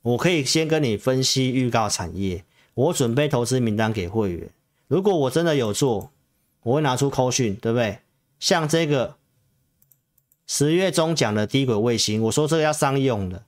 [0.00, 4.48] 我可以先跟你分析预告产业，我准备投资名单给会员。
[4.88, 6.10] 如果我真的有做，
[6.62, 7.98] 我会拿出扣讯，对不对？
[8.40, 9.16] 像这个。
[10.46, 13.44] 十月中讲的低轨卫星，我说这个要商用的，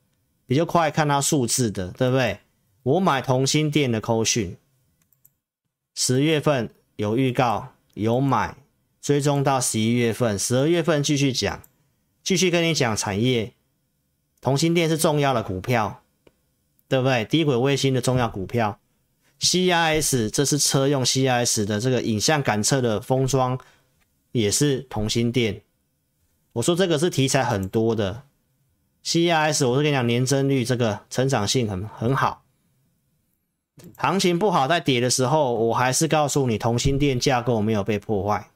[0.46, 2.40] 比较快看它数字的，对不对？
[2.82, 4.56] 我买同心电的扣讯，
[5.98, 8.54] 十月份有预告有买，
[9.00, 11.62] 追踪到十一月份，十二月份继续讲，
[12.22, 13.54] 继续跟你讲产业，
[14.42, 16.02] 同心电是重要的股票，
[16.86, 17.24] 对不对？
[17.24, 18.78] 低轨卫星的重要股票
[19.40, 23.58] ，CIS 这是车用 CIS 的这个影像感测的封装，
[24.32, 25.62] 也是同心电。
[26.52, 28.24] 我说这个是题材很多的
[29.02, 32.44] ，CIS，我是跟你讲年增率这个成长性很很好，
[33.96, 38.50] 行情不好在跌的时候，我还是告诉你，同心电架构没有被破坏，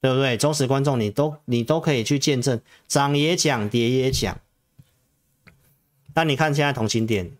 [0.00, 0.36] 对不对？
[0.36, 4.38] 忠实观众你都你都可以去见证，涨也讲，跌也讲。
[6.14, 7.32] 那你看现在同心电。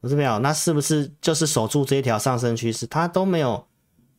[0.00, 2.86] 不是没有，那是不是就是守住这一条上升趋势？
[2.86, 3.66] 它都没有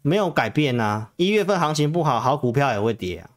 [0.01, 3.29] 没有改变呐、一月份行情不好，好股票也会跌啊。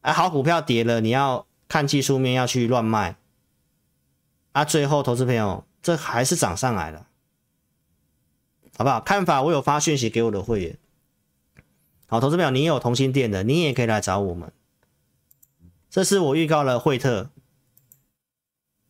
[0.00, 3.16] 哎，好股票跌了，你要看技术面要去乱卖
[4.52, 4.64] 啊。
[4.64, 7.06] 最后，投资朋友，这还是涨上来了，
[8.76, 9.00] 好不好？
[9.00, 10.78] 看法我有发讯息给我的会员。
[12.06, 14.52] 好，投资朋友，你有同心电的，你也可以来找我们。
[15.90, 17.30] 这是我预告了惠特，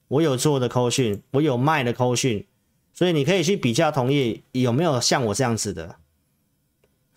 [0.09, 2.47] 我有做的扣讯，我有卖的扣讯，
[2.93, 5.97] 所以你可以去比较同业有没有像我这样子的，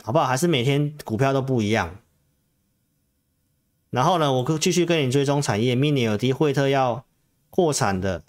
[0.03, 0.25] 好不好？
[0.25, 1.99] 还是每天股票都不一样。
[3.89, 7.05] 然后呢，我继续跟你追踪产业，mini LED 惠特要
[7.49, 8.23] 扩产的。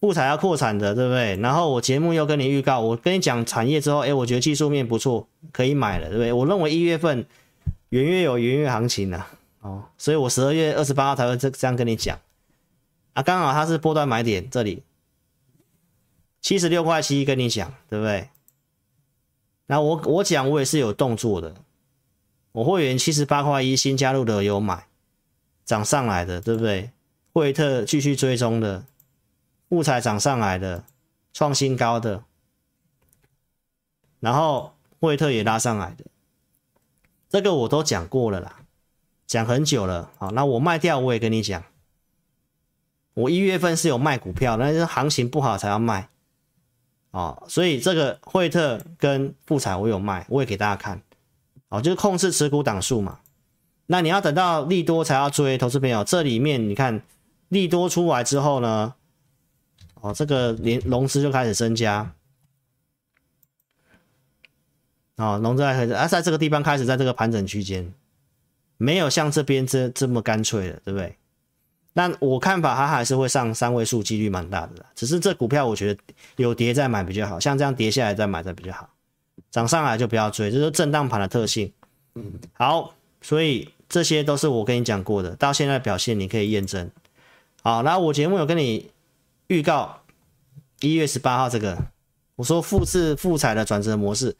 [0.00, 1.34] 富彩要扩产的，对不对？
[1.36, 6.30] 然后我节目又跟你预告，我跟你讲产业之后，哎，我觉得技术面不错，可以买了，对不对？
[6.30, 7.24] 我认为一月份
[7.88, 9.26] 元月有元月行情了，
[9.62, 12.20] 哦，所以我十二月二十八号才会这这样跟你讲
[13.14, 14.82] 啊，刚好它是波段买点，这里
[16.42, 18.28] 七十六块七跟你讲，对不对？
[19.68, 21.54] 那我我讲我也是有动作的，
[22.54, 24.86] 我会员七十八块一新加入的有买，
[25.64, 26.90] 涨上来的，对不对？
[27.32, 28.84] 惠特继续追踪的。
[29.68, 30.84] 富彩涨上来的，
[31.32, 32.22] 创新高的，
[34.20, 36.04] 然后惠特也拉上来的，
[37.28, 38.60] 这个我都讲过了啦，
[39.26, 40.12] 讲很久了。
[40.18, 41.64] 好，那我卖掉，我也跟你讲，
[43.14, 46.08] 我一月份是有卖股票，但是行情不好才要卖。
[47.10, 51.02] 哦，所以这个惠特跟富彩我有卖，我也给大家看。
[51.74, 53.18] 哦，就是控制持股档数嘛。
[53.86, 57.02] 那你要等到利多才要追，投资朋友，这里面你看
[57.48, 58.94] 利多出来之后呢？
[60.00, 62.14] 哦，这个连融资就开始增加，
[65.16, 67.92] 哦，融资开始啊，在这个地方开始在这个盘整区间，
[68.76, 71.16] 没有像这边这这么干脆的，对不对？
[71.94, 76.00] 那我看法它还是会上三位数，几率蛮大的，只是这股票我觉得
[76.36, 78.90] 有跌再买比较好，像这样跌下来再买再比较好，
[79.54, 81.72] 涨上来就不要追，这是震荡盘的特性。
[82.16, 82.92] 嗯，好，
[83.22, 86.90] 所以这些都是我跟你讲过的，到现在表现你可以验证。
[87.62, 88.90] 好，那我节目有跟你。
[89.48, 90.00] 预告
[90.80, 91.76] 一月十八号这个，
[92.34, 94.34] 我说复制复彩的转折模式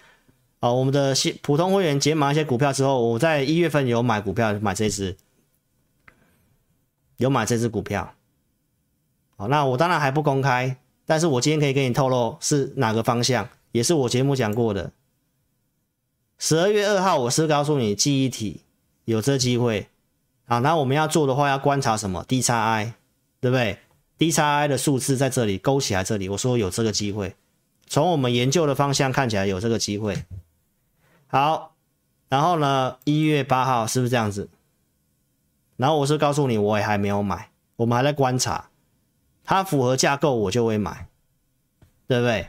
[0.60, 5.14] 啊，我们的普通会员解码一些股票之后，我在一月份有买股票，买这只，
[7.18, 8.14] 有买这只股票。
[9.36, 14.90] 好，那我当然还不公开，但是我今天可以给你透露是哪个方向，也是我节目讲过的。
[16.46, 18.60] 十二月二号，我是告诉你记忆体
[19.06, 19.88] 有这机会，
[20.46, 22.92] 好，那我们要做的话，要观察什么？DXI，
[23.40, 23.78] 对不对
[24.18, 27.34] ？DXI 的数字在这里勾起来，这里我说有这个机会，
[27.86, 30.22] 从我们研究的方向看起来有这个机会。
[31.28, 31.74] 好，
[32.28, 34.50] 然后呢，一月八号是不是这样子？
[35.78, 38.68] 然后我是告诉你，我也还没有买，我们还在观察，
[39.44, 41.08] 它符合架构我就会买，
[42.06, 42.48] 对不对？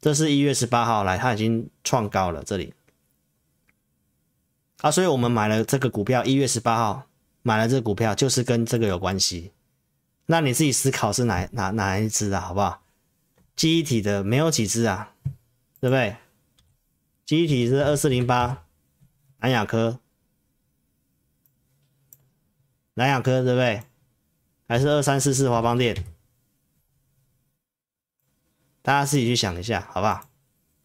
[0.00, 2.72] 这是一月十八号来，它已经创高了这里，
[4.82, 7.06] 啊，所以我们买了这个股票，一月十八号
[7.42, 9.52] 买了这个股票，就是跟这个有关系。
[10.26, 12.82] 那你自己思考是哪哪哪一支啊，好不好？
[13.54, 15.14] 记忆体的没有几支啊，
[15.80, 16.16] 对不对？
[17.24, 18.64] 记忆体是二四零八，
[19.38, 20.00] 南亚科，
[22.94, 23.84] 南亚科对不对？
[24.66, 26.04] 还是二三四四华邦电？
[28.82, 30.26] 大家自己去想一下，好不好？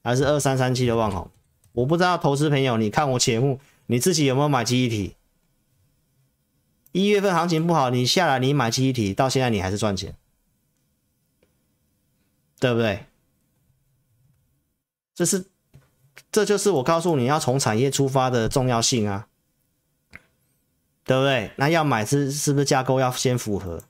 [0.04, 1.32] 还是二三三七的旺宏？
[1.72, 5.16] 我不知道投资朋友，你看我节目，你自己有没有买记忆体？
[6.92, 10.16] 一月份行情不好，你下来你买记忆体，到现在你还是赚钱，
[12.60, 13.06] 对不对？
[15.14, 15.46] 这是，
[16.32, 19.28] 这就是我告诉你要从产业出发的重要性啊，
[21.04, 21.52] 对不对？
[21.58, 23.84] 那要买是是不是架构要先符合？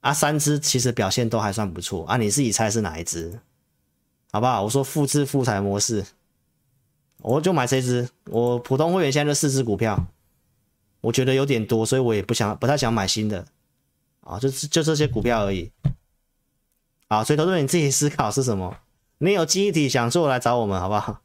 [0.00, 3.40] 啊，三只其实表现都还算不错啊，你自己猜是哪一只？
[4.32, 4.62] 好不好？
[4.62, 6.04] 我说复制富彩模式，
[7.22, 10.06] 我就买这只，我普通会员现在就四只股票。
[11.02, 13.46] 我觉得有点多，所以我也不想，不太想买新的，
[14.22, 15.70] 啊，就是就这些股票而已，
[17.06, 18.76] 啊，所以投资人你自己思考是什么？
[19.18, 21.20] 你有记忆体想做来找我们好不好？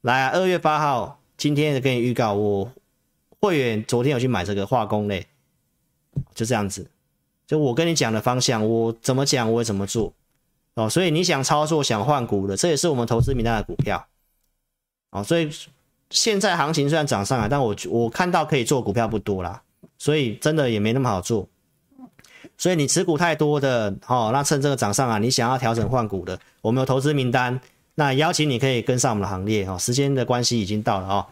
[0.00, 2.72] 来啊，二月八号，今天给你预告，我
[3.40, 5.26] 会员昨天有去买这个化工类，
[6.34, 6.90] 就这样子，
[7.46, 10.14] 就我跟你讲的方向，我怎么讲我会怎么做，
[10.74, 14.08] 哦，所以你想操作想换股的，这也是我们投资名单的股票，
[15.12, 15.48] 哦，所以。
[16.14, 19.62] 现在行情虽然涨上来，但我我看到可以做股票不多啦，
[19.96, 21.48] 所以真的也没那么好做。
[22.58, 27.58] 所以你持股太多的，哦，那趁这个涨上来，你想要调整换股的，我们有投资名单，
[27.94, 29.78] 那邀请你可以跟上我们的行列哦。
[29.78, 31.26] 时间的关系已经到了哦。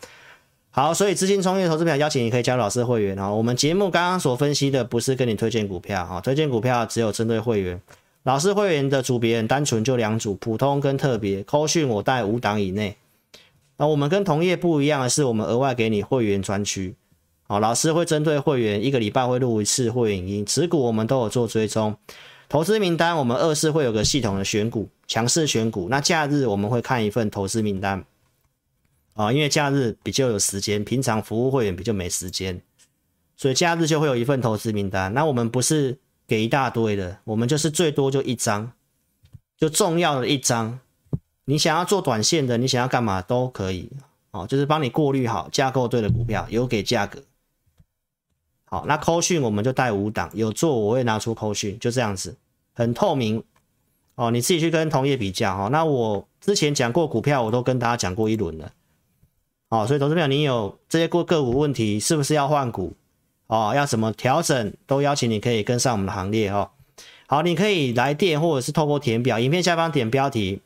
[0.71, 3.37] 好，所以资金创业投资票邀请你可以加入老师的会员哦。
[3.37, 7.79] 我们节目刚刚所分析的不是跟你推荐股票哈，推荐股票只有针对会员。
[8.23, 11.43] 老师会员的组别很单纯，就两组，普通跟特别。
[11.43, 12.97] 扣讯我带五档以内。
[13.81, 16.95] 那我们跟同业不一样的是，我们额外给你会员专区，
[17.49, 21.97] 好，老师会针对会员一个礼拜会录一次会员音，持股我们都有做追踪，
[22.47, 28.05] 投资名单我们二是会有个系统的选股，强势选股，那假日我们会看一份投资名单，
[29.15, 32.61] 啊，因为假日比较有时间，平常服务会员比较没时间，
[33.35, 35.15] 所以假日就会有一份投资名单。
[35.15, 38.73] 那我们不是给一大堆的，我们就是最多就一张，
[39.57, 40.81] 就重要的一张。
[41.51, 43.91] 你想要做短线的，你想要干嘛都可以
[44.31, 47.21] 哦，就是帮你过滤好架构对的股票，有给价格。
[48.67, 52.37] 好，那扣讯我们就带五档，有做我会拿出扣讯，就这样子，
[52.73, 53.43] 很透明
[54.15, 54.31] 哦。
[54.31, 55.69] 你自己去跟同业比较哈。
[55.73, 58.71] 那我之前讲过股票，我都跟大家讲过一轮了。
[59.71, 62.93] 哦，所以投资朋友，你有这些过个股问题，是不是要换股？
[63.49, 64.73] 哦，要怎么调整？
[64.87, 66.71] 都邀请你可以跟上我们的行列哦。
[67.27, 70.61] 好，你可以来电或者是透过填表，影片下方点标题，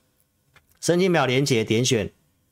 [0.85, 2.11] 申请表连接点选，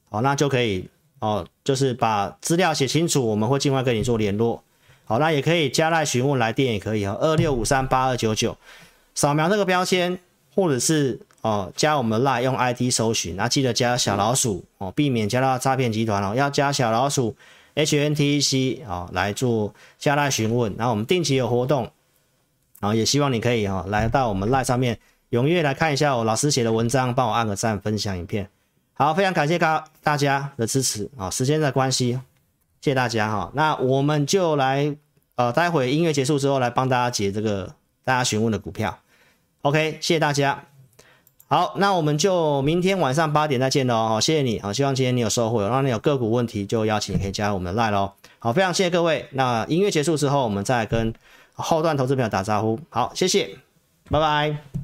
[0.08, 4.64] 好，那就可以哦，就是把资料写清楚，我们会尽快跟你做联络。
[5.04, 8.56] 好，那也可以加赖询问来电也可以哦，二六五三八二九九，
[9.14, 10.18] 扫描这个标签，
[10.54, 17.36] 或者是哦加我们赖用 ID 搜寻，那记得加小老鼠哦，避免加到诈骗集团哦，要加小老鼠
[17.74, 21.82] HNTC 啊来做加赖询问，然后我们定期有活动，
[22.80, 24.98] 然后也希望你可以哈来到我们赖上面
[25.32, 28.48] 踊跃来看一下我老师写的文章，帮我按个赞，分享影片。
[28.92, 32.20] 好，非常感谢大大家的支持啊，时间的关系。
[32.82, 34.94] 谢谢大家哈，那我们就来
[35.36, 37.74] 呃，待会音乐结束之后来帮大家解这个
[38.04, 38.98] 大家询问的股票。
[39.62, 40.64] OK，谢谢大家。
[41.46, 44.08] 好，那我们就明天晚上八点再见喽。
[44.08, 45.62] 好，谢谢你，好，希望今天你有收获。
[45.62, 48.12] 然后你有个股问题就邀请你可以加入我们的 LINE 喽。
[48.38, 49.26] 好，非常谢谢各位。
[49.30, 51.14] 那音乐结束之后，我们再跟
[51.54, 52.78] 后段投资朋友打招呼。
[52.90, 53.56] 好，谢谢，
[54.10, 54.81] 拜拜。